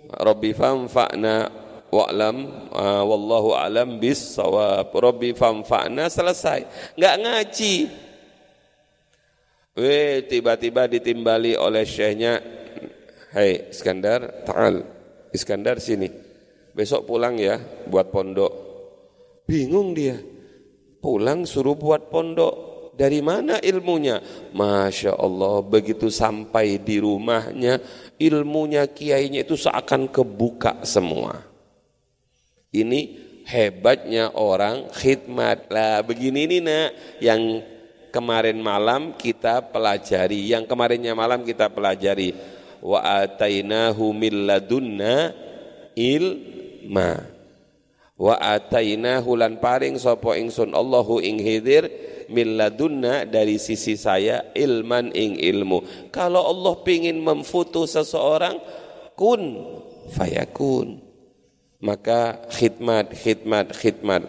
[0.08, 1.52] Rabbi famfa'na
[1.91, 2.38] wa'lam
[2.71, 4.91] uh, wallahu alam bis sawab.
[4.91, 6.95] Rabbi famfa'na selesai.
[6.95, 7.76] Enggak ngaji.
[9.78, 12.41] Weh, tiba-tiba ditimbali oleh syekhnya,
[13.30, 14.82] "Hai Iskandar, ta'al.
[15.30, 16.10] Iskandar sini.
[16.73, 18.52] Besok pulang ya buat pondok."
[19.45, 20.17] Bingung dia.
[20.97, 22.67] Pulang suruh buat pondok.
[22.98, 24.18] Dari mana ilmunya?
[24.58, 27.78] Masya Allah, begitu sampai di rumahnya,
[28.18, 31.46] ilmunya kiainya itu seakan kebuka semua.
[32.74, 33.00] Ini
[33.46, 35.70] hebatnya orang khidmat.
[35.70, 37.62] Lah begini ini nak, yang
[38.10, 42.34] kemarin malam kita pelajari, yang kemarinnya malam kita pelajari.
[42.82, 44.50] Wa atainahu min
[45.94, 47.12] ilma.
[48.18, 55.40] Wa atainahu lan paring ingsun Allahu ing hidir min ladunna dari sisi saya ilman ing
[55.40, 56.10] ilmu.
[56.12, 58.60] Kalau Allah pingin memfoto seseorang,
[59.18, 59.42] kun
[60.12, 61.04] fayakun.
[61.78, 64.24] Maka khidmat, khidmat, khidmat.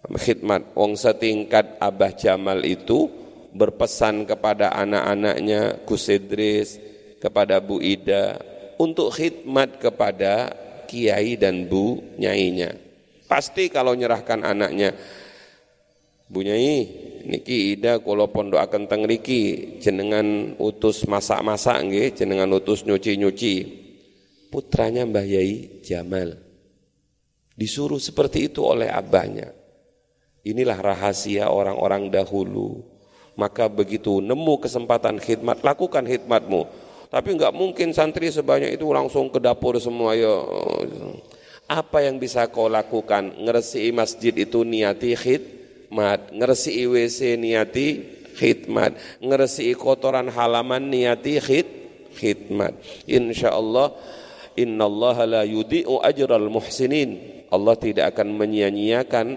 [0.00, 0.62] Khidmat.
[0.74, 3.06] Wong setingkat Abah Jamal itu
[3.54, 6.80] berpesan kepada anak-anaknya Gus Idris,
[7.20, 8.40] kepada Bu Ida,
[8.80, 10.56] untuk khidmat kepada
[10.88, 12.74] kiai dan bu nyainya.
[13.30, 14.90] Pasti kalau nyerahkan anaknya,
[16.30, 16.86] Bunyai
[17.26, 23.82] niki ida kula pondokaken teng riki jenengan utus masak-masak nggih, jenengan utus nyuci-nyuci.
[24.54, 26.38] Putranya Mbah Yai Jamal.
[27.58, 29.50] Disuruh seperti itu oleh abahnya.
[30.46, 32.86] Inilah rahasia orang-orang dahulu.
[33.34, 36.62] Maka begitu nemu kesempatan khidmat, lakukan khidmatmu.
[37.10, 40.30] Tapi enggak mungkin santri sebanyak itu langsung ke dapur semua ya.
[41.66, 43.34] Apa yang bisa kau lakukan?
[43.34, 45.59] Ngeresi masjid itu niati khid,
[45.90, 47.88] khidmat, ngersi WC niati
[48.38, 51.66] khidmat, ngersi kotoran halaman niati khid
[52.14, 52.78] khidmat.
[53.10, 53.98] Insyaallah
[54.54, 57.42] innallaha la yudhi'u ajral muhsinin.
[57.50, 59.34] Allah tidak akan menyia-nyiakan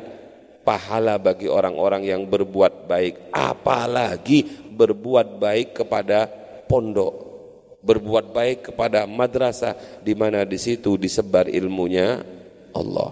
[0.62, 6.30] pahala bagi orang-orang yang berbuat baik, apalagi berbuat baik kepada
[6.70, 7.34] pondok
[7.84, 12.24] berbuat baik kepada madrasah di mana di situ disebar ilmunya
[12.72, 13.12] Allah.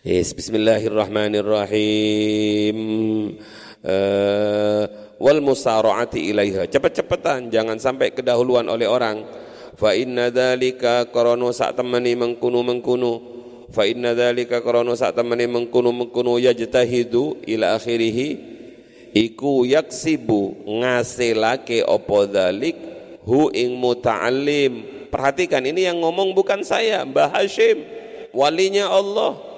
[0.00, 2.78] Yes, bismillahirrahmanirrahim.
[3.84, 4.88] Uh,
[5.20, 6.64] wal musara'ati ilaiha.
[6.72, 9.20] Cepat-cepatan, jangan sampai kedahuluan oleh orang.
[9.76, 13.12] Fa inna dzalika qaranu sak temani mengkunu mengkunu.
[13.68, 18.40] Fa inna dzalika qaranu sak temani mengkunu mengkunu yajtahidu ila akhirih.
[19.12, 22.76] Iku yaksibu ngasilake opo dzalik
[23.28, 24.80] hu ing muta'allim.
[25.12, 27.84] Perhatikan ini yang ngomong bukan saya, Mbah Hashim,
[28.32, 29.49] walinya Allah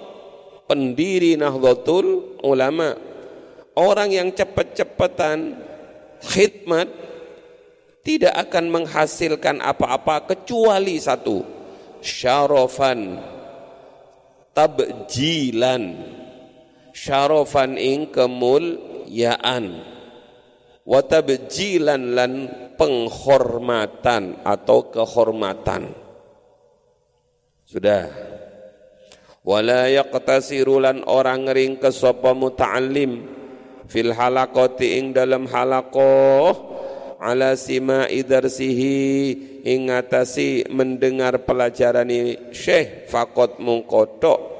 [0.73, 2.97] pendiri Nahdlatul Ulama.
[3.77, 5.53] Orang yang cepat-cepatan
[6.25, 6.89] khidmat
[8.01, 11.45] tidak akan menghasilkan apa-apa kecuali satu
[12.01, 13.21] syarofan
[14.57, 15.85] tabjilan.
[16.97, 19.65] Syarofan ing kemuliaan.
[20.89, 22.33] Wa tabjilan lan
[22.81, 25.93] penghormatan atau kehormatan.
[27.65, 28.33] Sudah
[29.43, 33.27] wala yaqtasiru lan orang ngering ke sapa muta'allim
[33.91, 36.55] fil halaqati ing dalam halaqah
[37.23, 38.99] ala sima idarsihi
[39.63, 42.51] ing atasi mendengar pelajaran ini.
[42.51, 44.51] Syekh fakot mungkotok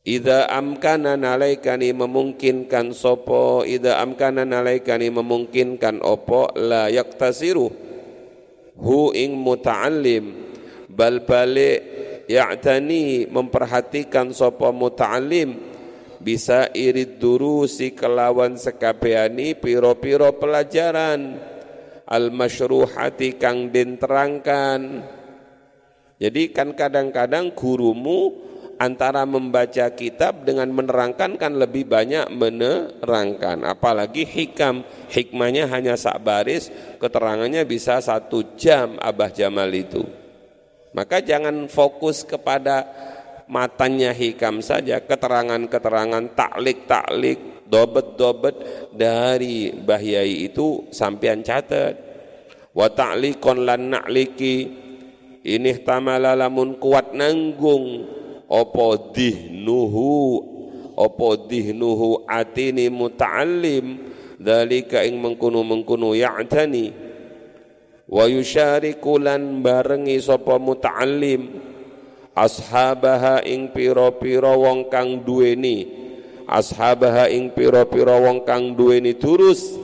[0.00, 7.68] Ida amkana nalaikani memungkinkan sopo Ida amkana nalaikani memungkinkan opo La yaktasiru
[8.80, 10.48] Hu ing muta'allim.
[10.88, 11.89] Bal balik
[12.30, 15.58] ya'tani memperhatikan sapa muta'alim
[16.22, 21.50] bisa irid durusi kelawan sekabeani piro-piro pelajaran.
[22.10, 25.02] Al masyruhati kang den terangkan.
[26.20, 28.34] Jadi kan kadang-kadang gurumu
[28.82, 33.62] antara membaca kitab dengan menerangkan kan lebih banyak menerangkan.
[33.62, 34.82] Apalagi hikam.
[35.06, 36.68] Hikmahnya hanya sak baris
[36.98, 40.19] keterangannya bisa satu jam Abah Jamal itu
[40.90, 42.86] maka jangan fokus kepada
[43.50, 48.56] matanya hikam saja keterangan-keterangan taklik-taklik dobet-dobet
[48.94, 51.94] dari Bahyai itu sampean catat.
[52.70, 54.56] Wa ta'liqon lan na'liki
[55.42, 58.06] ini tamala lamun kuat nanggung
[58.46, 60.14] opo dihnuhu
[60.94, 63.98] opo dihnuhu atini muta'allim
[64.38, 67.09] dalika ing mengkunu mengkunu ya'tani
[68.10, 71.70] wa yusyariku lan barengi sapa muta'allim.
[72.34, 75.86] Ashabaha ing pira-pira wong kang duweni.
[76.50, 79.78] Ashabaha ing pira-pira wong kang duweni turus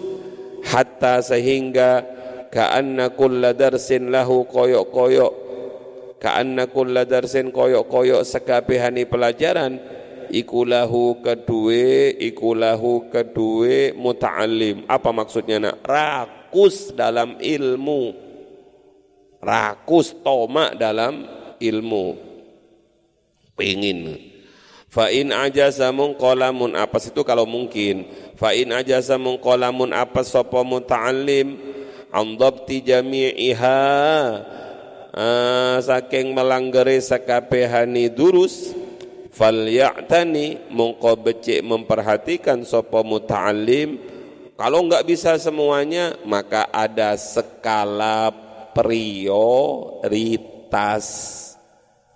[0.67, 2.03] hatta sehingga
[2.51, 5.33] ka'anna kulla darsin lahu koyok-koyok.
[6.19, 9.79] Ka'anna kulla darsin koyok-koyok sekabehani pelajaran.
[10.27, 14.83] Ikulahu kedue ikulahu kedue muta'allim.
[14.91, 15.87] Apa maksudnya nak
[16.57, 18.17] rakus dalam ilmu.
[19.45, 21.29] Rakus tomak dalam
[21.61, 22.17] ilmu.
[23.53, 24.17] Pengin
[24.89, 28.09] fa in ajaza qalamun apa itu kalau mungkin?
[28.41, 31.77] Fa in ajaza qalamun apa sapa muta'allim?
[32.09, 33.85] An dhabti jami'iha.
[35.17, 38.77] Uh, saking melanggeri sakabehani durus
[39.33, 44.16] fal ya'tani mongko becik memperhatikan sapa muta'allim
[44.57, 48.33] kalau enggak bisa semuanya maka ada skala
[48.73, 49.45] prioritas.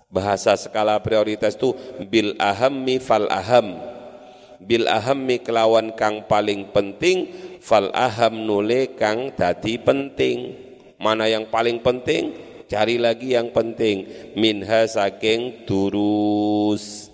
[0.09, 1.77] Bahasa skala prioritas itu
[2.09, 3.77] bil ahammi fal aham.
[4.57, 7.29] Bil ahammi kelawan kang paling penting
[7.61, 10.57] fal aham nule kang dadi penting.
[10.97, 12.33] Mana yang paling penting?
[12.65, 14.09] Cari lagi yang penting.
[14.33, 17.13] Minha saking durus.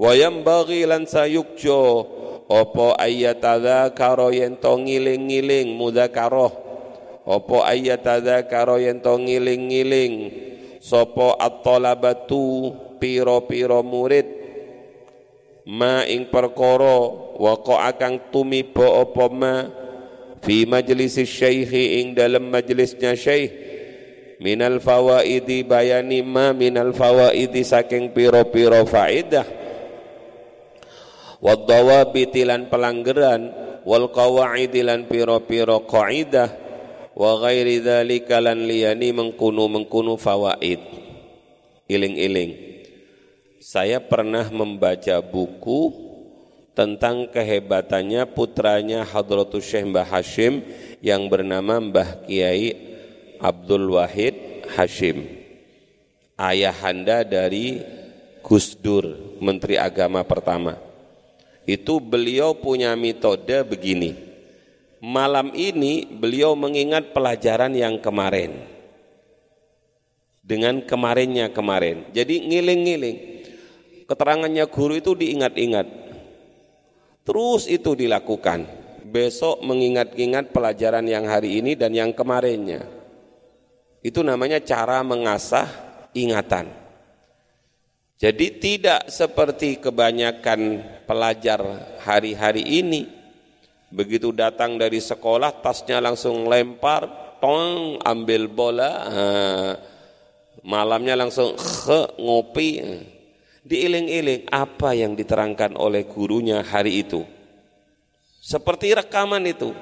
[0.00, 2.17] Wayam bagi lan sayukjo
[2.48, 5.76] opo ayatadha karo yento ngiling-ngiling
[7.28, 8.48] opo ayatadha
[8.80, 10.14] yento ngiling-ngiling?
[10.80, 14.26] Sopo at-talabatu piro-piro murid?
[15.68, 19.54] Ma ing perkara waqa akang tumiba apa ma?
[20.40, 23.52] Fi majlis syaikhi ing dalam majlisnya syaikh.
[24.38, 29.57] Minal fawaidi bayani ma minal fawaidi saking piro-piro faidah
[31.38, 33.50] wadawabiti lan pelanggaran
[33.86, 36.50] wal qawaidi lan piro-piro qaidah
[37.18, 40.78] wa ghairi dzalika lan liyani mengkunu mengkunu fawaid.
[41.88, 42.68] Iling-iling.
[43.58, 45.90] Saya pernah membaca buku
[46.76, 50.62] tentang kehebatannya putranya Hadratus Syekh Mbah Hashim
[51.02, 52.76] yang bernama Mbah Kiai
[53.42, 55.26] Abdul Wahid Hashim.
[56.38, 57.82] Ayahanda dari
[58.46, 60.87] Gus Dur Menteri Agama pertama
[61.68, 64.16] itu beliau punya metode begini
[65.04, 68.78] malam ini beliau mengingat pelajaran yang kemarin
[70.48, 72.08] dengan kemarinnya kemarin.
[72.16, 73.18] Jadi ngiling-ngiling.
[74.08, 75.84] Keterangannya guru itu diingat-ingat.
[77.28, 78.64] Terus itu dilakukan.
[79.04, 82.88] Besok mengingat-ingat pelajaran yang hari ini dan yang kemarinnya.
[84.00, 85.68] Itu namanya cara mengasah
[86.16, 86.72] ingatan.
[88.18, 91.62] Jadi tidak seperti kebanyakan pelajar
[92.02, 93.18] hari-hari ini
[93.88, 97.08] Begitu datang dari sekolah, tasnya langsung lempar,
[97.40, 98.92] tong, ambil bola,
[100.60, 102.84] malamnya langsung ke ngopi.
[103.68, 107.24] Diiling-iling apa yang diterangkan oleh gurunya hari itu.
[108.40, 109.72] Seperti rekaman itu.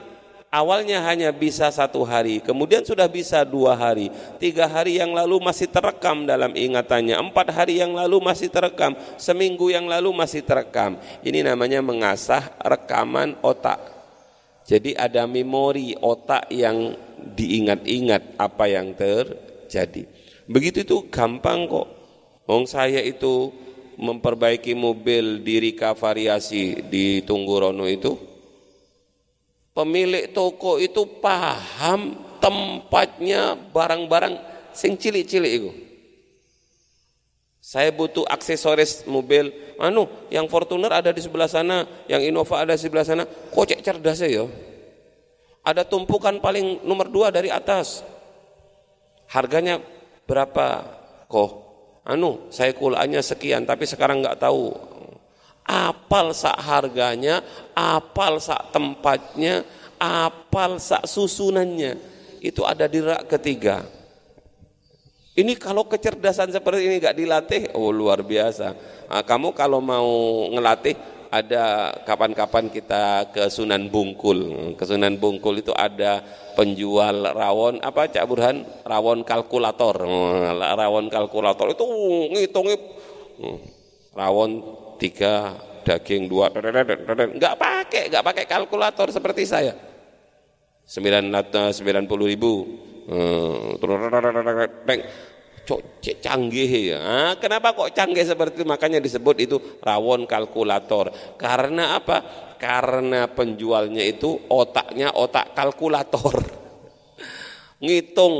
[0.47, 5.67] Awalnya hanya bisa satu hari, kemudian sudah bisa dua hari, tiga hari yang lalu masih
[5.67, 11.03] terekam dalam ingatannya, empat hari yang lalu masih terekam, seminggu yang lalu masih terekam.
[11.27, 13.83] Ini namanya mengasah rekaman otak.
[14.67, 16.95] Jadi ada memori otak yang
[17.35, 20.07] diingat-ingat apa yang terjadi.
[20.47, 21.87] Begitu itu gampang kok.
[22.47, 23.51] Wong saya itu
[23.99, 28.36] memperbaiki mobil di Rika Variasi di Tunggurono itu.
[29.77, 34.41] Pemilik toko itu paham tempatnya barang-barang
[34.73, 35.71] sing cilik-cilik itu.
[37.61, 42.81] Saya butuh aksesoris mobil, anu yang Fortuner ada di sebelah sana, yang Innova ada di
[42.81, 43.29] sebelah sana.
[43.29, 44.49] Kok cek cerdas ya?
[45.67, 48.07] Ada tumpukan paling nomor dua dari atas.
[49.29, 49.83] Harganya
[50.25, 50.89] berapa?
[51.27, 51.51] Kok?
[52.07, 54.71] Anu, saya kulanya sekian, tapi sekarang nggak tahu.
[55.67, 57.43] Apal sak harganya,
[57.75, 59.67] apal sak tempatnya,
[59.99, 61.99] apal sak susunannya.
[62.39, 63.83] Itu ada di rak ketiga.
[65.37, 68.73] Ini kalau kecerdasan seperti ini nggak dilatih, oh luar biasa.
[69.11, 70.09] Nah, kamu kalau mau
[70.49, 70.97] ngelatih,
[71.29, 74.73] ada kapan-kapan kita ke Sunan Bungkul.
[74.81, 76.25] Ke Sunan Bungkul itu ada
[76.57, 78.65] penjual rawon apa Cak Burhan?
[78.87, 80.01] Rawon kalkulator.
[80.57, 81.85] Rawon kalkulator itu
[82.33, 82.77] ngitungnya
[83.43, 83.59] hmm,
[84.17, 84.51] rawon
[84.99, 89.73] tiga daging dua nggak pakai nggak pakai kalkulator seperti saya
[90.87, 91.31] sembilan
[91.73, 92.53] sembilan puluh ribu
[93.07, 93.79] Hmm,
[95.67, 96.99] cok canggih ya.
[96.99, 98.67] Nah, kenapa kok canggih seperti itu?
[98.67, 101.15] Makanya disebut itu rawon kalkulator.
[101.39, 102.23] Karena apa?
[102.59, 106.66] Karena penjualnya itu otaknya otak kalkulator.
[107.77, 108.35] Ngitung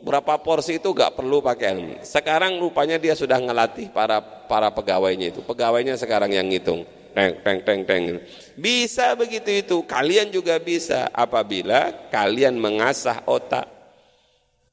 [0.00, 5.40] berapa porsi itu gak perlu pakai Sekarang rupanya dia sudah ngelatih para para pegawainya itu.
[5.44, 6.88] Pegawainya sekarang yang ngitung.
[7.10, 8.02] Teng, teng, teng, teng.
[8.56, 9.76] Bisa begitu itu.
[9.84, 13.68] Kalian juga bisa apabila kalian mengasah otak.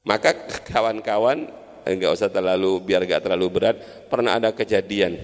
[0.06, 0.32] Maka
[0.72, 1.50] kawan-kawan
[1.84, 3.76] enggak usah terlalu biar enggak terlalu berat,
[4.08, 5.20] pernah ada kejadian.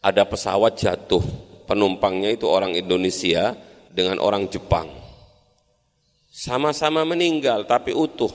[0.00, 1.20] Ada pesawat jatuh,
[1.68, 3.52] penumpangnya itu orang Indonesia
[3.92, 4.88] dengan orang Jepang.
[6.40, 8.32] Sama-sama meninggal tapi utuh.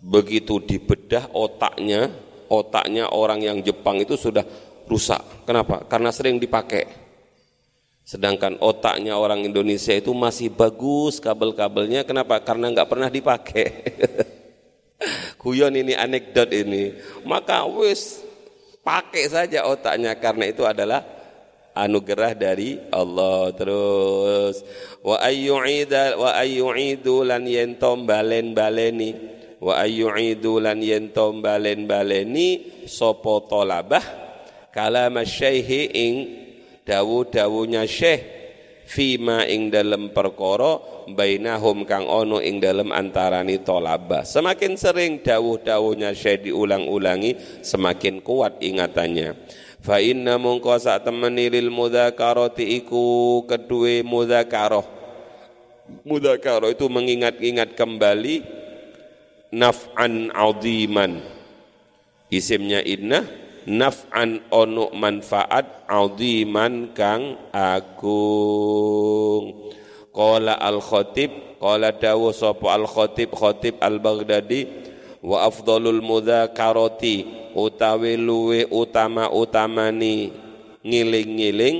[0.00, 2.08] Begitu dibedah otaknya,
[2.48, 4.40] otaknya orang yang Jepang itu sudah
[4.88, 5.44] rusak.
[5.44, 5.84] Kenapa?
[5.84, 6.88] Karena sering dipakai.
[8.00, 12.08] Sedangkan otaknya orang Indonesia itu masih bagus kabel-kabelnya.
[12.08, 12.40] Kenapa?
[12.40, 13.66] Karena nggak pernah dipakai.
[15.42, 16.96] Kuyon ini anekdot ini.
[17.28, 18.24] Maka wis
[18.80, 21.17] pakai saja otaknya karena itu adalah
[21.78, 23.54] anugerah dari Allah.
[23.54, 24.66] Terus
[25.06, 29.14] wa ayyu'ida wa ayyu'idu lan yentom balen baleni
[29.62, 34.04] wa ayyu'idu lan yentom balen baleni sapa talabah
[34.74, 36.14] kalam syaihi ing
[36.86, 38.37] dawu-dawunya Syekh
[38.88, 40.80] fima ing dalam perkara
[41.12, 44.24] bainahum kang ono ing dalam antarani tolabah.
[44.24, 49.36] Semakin sering dawuh-dawuhnya Syekh diulang-ulangi semakin kuat ingatannya.
[49.84, 54.98] Fa inna mungko sak temeni lil mudzakarati iku kedue mudzakarah
[56.04, 58.42] mudzakarah itu mengingat-ingat kembali
[59.52, 61.20] naf'an aziman.
[62.28, 63.24] Isimnya innah
[63.68, 69.44] naf'an ono manfaat aziman kang agung.
[70.08, 74.66] Qala al khatib qala dawu sapa al khatib khatib al baghdadi
[75.22, 80.30] wa afdalul mudzakarati utawi luwe utama utamani
[80.82, 81.76] ngiling-ngiling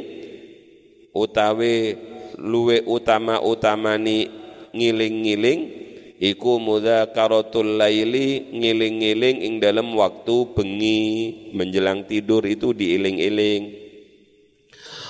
[1.14, 1.95] utawi
[2.39, 4.26] luwe utama utamani
[4.74, 5.88] ngiling-ngiling
[6.18, 11.02] iku mudzakaratul laili ngiling-ngiling ing dalam waktu bengi.
[11.54, 13.88] Menjelang tidur itu diiling-iling.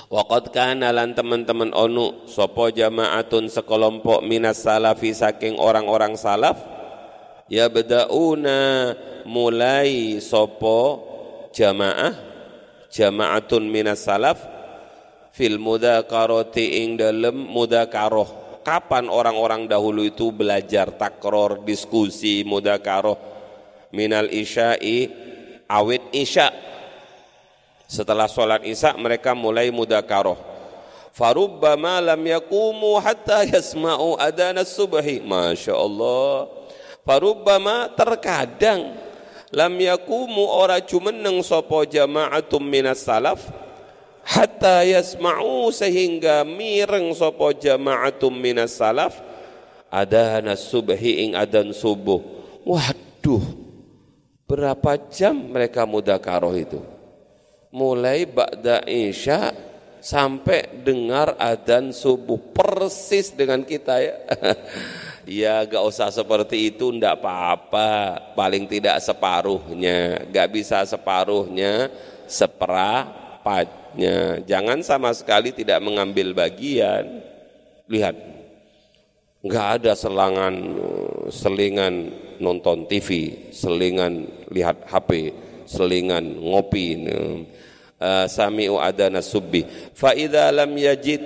[0.09, 6.57] Waqad kana lan teman-teman onu sapa jamaatun sekelompok minas salafi saking orang-orang salaf
[7.45, 8.97] ya bedauna
[9.29, 10.97] mulai sapa
[11.53, 12.17] jamaah
[12.89, 14.41] jamaatun minas salaf
[15.29, 23.17] fil mudzakarati ing dalem mudzakarah kapan orang-orang dahulu itu belajar takror, diskusi, mudakaroh?
[23.89, 25.09] Minal isya'i
[25.65, 26.53] awit isya.
[27.89, 30.37] Setelah sholat isya mereka mulai mudakaroh.
[31.09, 35.19] Farubbama lam yakumu hatta yasma'u adana subhi.
[35.19, 36.47] Masya Allah.
[37.01, 38.93] Farubbama terkadang
[39.49, 43.68] lam yakumu ora jumeneng sopo jama'atum minas salaf
[44.23, 49.19] hatta yasma'u sehingga mireng sapa jama'atum minas salaf.
[49.89, 52.21] Adana subhi ing adan subuh.
[52.61, 53.41] Waduh
[54.45, 56.77] berapa jam mereka mudakaroh itu?
[57.73, 59.53] Mulai ba'da isya
[60.01, 64.15] sampai dengar adan subuh persis dengan kita ya.
[65.29, 68.17] Ya gak usah seperti itu ndak apa-apa.
[68.33, 70.25] Paling tidak separuhnya.
[70.25, 71.93] Gak bisa separuhnya.
[72.25, 77.25] Seperempat Ya, Jangan sama sekali tidak mengambil bagian.
[77.89, 78.15] Lihat,
[79.41, 80.53] nggak ada selangan,
[81.33, 85.33] selingan nonton TV, selingan lihat HP,
[85.65, 87.09] selingan ngopi.
[87.99, 89.67] Uh, sami'u adana subbi.
[89.91, 91.19] Fa idza lam yajid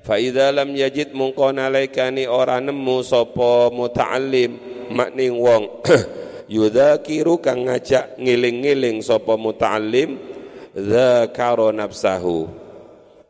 [0.00, 4.56] fa idza lam yajid mungko nalaikani ora nemu sapa muta'allim
[4.96, 5.84] makning wong
[6.56, 10.35] yudzakiru kang ngajak ngiling-ngiling sapa muta'allim
[10.76, 12.68] zakaro nafsahu.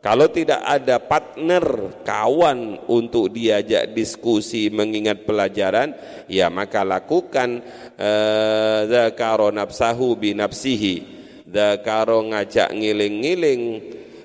[0.02, 1.62] Kalau tidak ada partner
[2.06, 5.94] kawan untuk diajak diskusi mengingat pelajaran
[6.30, 7.62] ya maka lakukan
[7.98, 11.14] uh, zakaro nafsahu bi nafsihi.
[11.46, 13.62] Ngajak ngiling-ngiling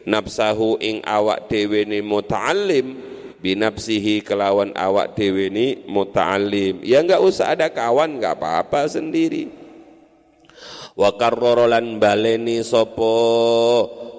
[0.04, 3.12] nafsahu ing awak dhewe ni muta'allim
[3.42, 9.61] binapsihi kelawan awak dewe ni muta'alim ya enggak usah ada kawan enggak apa-apa sendiri
[10.98, 13.16] wa karrorolan baleni sopo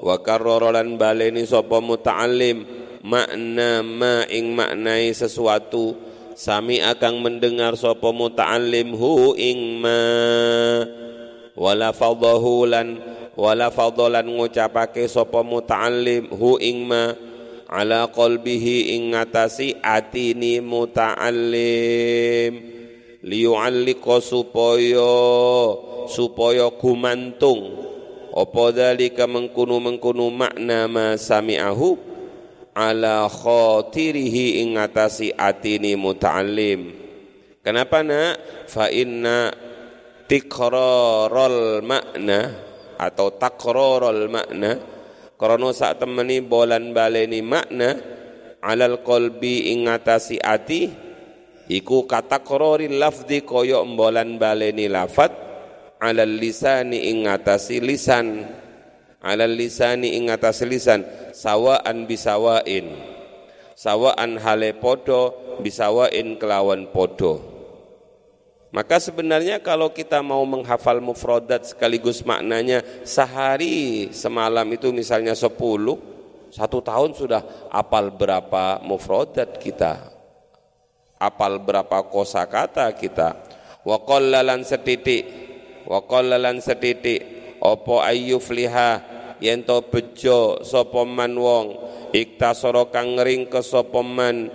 [0.03, 2.65] wa karrorolan baleni sopo muta'alim
[3.03, 6.11] makna ma ing maknai sesuatu.
[6.33, 10.01] Sami akan mendengar sopo muta'alim hu ing ma.
[11.53, 12.97] Wala fadahu lan
[13.37, 17.13] wala fadlan ngucapake sapa muta'allim hu ing ma.
[17.69, 22.53] Ala qalbihi ing ngatasi atini muta'allim.
[23.21, 25.13] Liyu'alliqa supaya
[26.09, 27.91] supaya gumantung.
[28.33, 32.01] Apa dalika mengkunu mengkunu makna ma sami'ahu?
[32.73, 36.97] Ala khotirihi ing ngatasi atini muta'allim.
[37.61, 38.41] Kenapa nak?
[38.73, 39.53] Fa inna
[40.25, 42.57] tikrarul makna
[42.97, 44.81] atau takrarul makna.
[45.37, 47.99] Krono sak temeni bolan baleni makna
[48.63, 50.87] alal kolbi ingatasi ati
[51.67, 55.52] iku kata korori lafdi koyo bolan baleni lafat
[56.03, 58.43] alal lisani ingatasi lisan.
[59.23, 61.07] Alal lisani ingatasi lisan.
[61.31, 62.91] Sawaan bisawain.
[63.79, 67.55] Sawaan hale podo bisawain kelawan podo.
[68.73, 76.01] Maka sebenarnya kalau kita mau menghafal mufrodat sekaligus maknanya sehari semalam itu misalnya sepuluh,
[76.49, 80.09] satu tahun sudah apal berapa mufrodat kita,
[81.21, 83.37] apal berapa kosakata kita.
[83.83, 85.42] Waqallalan setitik,
[85.87, 89.13] waqallalan setitik, opo ayyufliha?
[89.43, 91.75] Yento bejo sopoman wong
[92.15, 94.47] iktasara kang ngring ke sopoman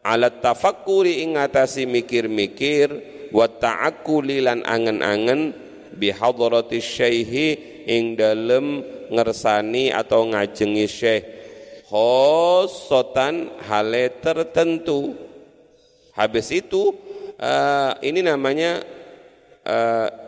[0.00, 2.88] alat tafakkuri ing mikir-mikir
[3.28, 5.52] wa ta'akkuli lan angen-angen
[5.92, 7.48] bi hadrati syaihi
[7.84, 8.80] ing dalem
[9.12, 11.24] ngersani atau ngajengi syekh.
[11.86, 15.12] Khosotan hale tertentu.
[16.16, 16.90] Habis itu
[17.38, 18.82] uh, ini namanya
[19.62, 20.25] uh,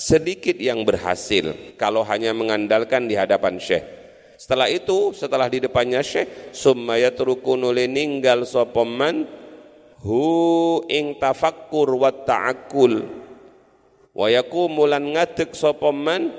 [0.00, 3.84] sedikit yang berhasil kalau hanya mengandalkan di hadapan syekh.
[4.40, 9.28] Setelah itu setelah di depannya syekh summa yatruku ninggal sopoman
[10.00, 13.04] hu ing tafakkur wa ta'akkul
[14.16, 16.32] wa yaqumu lan ngadeg sapa man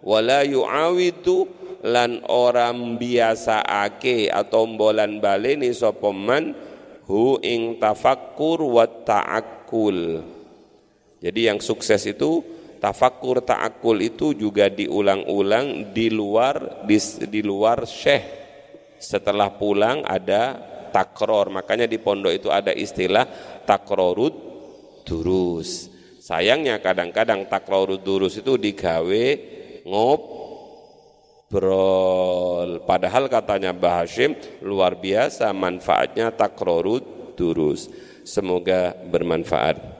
[0.00, 1.44] wala yu'awidu
[1.84, 6.56] lan ora ake atau mbolan baleni sapa man
[7.04, 10.24] hu ing tafakkur wa ta'akkul
[11.20, 12.53] jadi yang sukses itu
[12.84, 17.00] tafakkur ta'akkul itu juga diulang-ulang di luar di,
[17.32, 18.44] di luar syekh
[19.00, 20.60] setelah pulang ada
[20.92, 21.48] takror.
[21.48, 23.24] Makanya di pondok itu ada istilah
[23.64, 24.36] takrorud
[25.08, 25.88] durus.
[26.20, 29.24] Sayangnya kadang-kadang takrorud durus itu digawe
[29.88, 30.44] ngobrol.
[32.84, 34.04] Padahal katanya Mbah
[34.60, 37.88] luar biasa manfaatnya takrorud durus.
[38.24, 39.93] Semoga bermanfaat.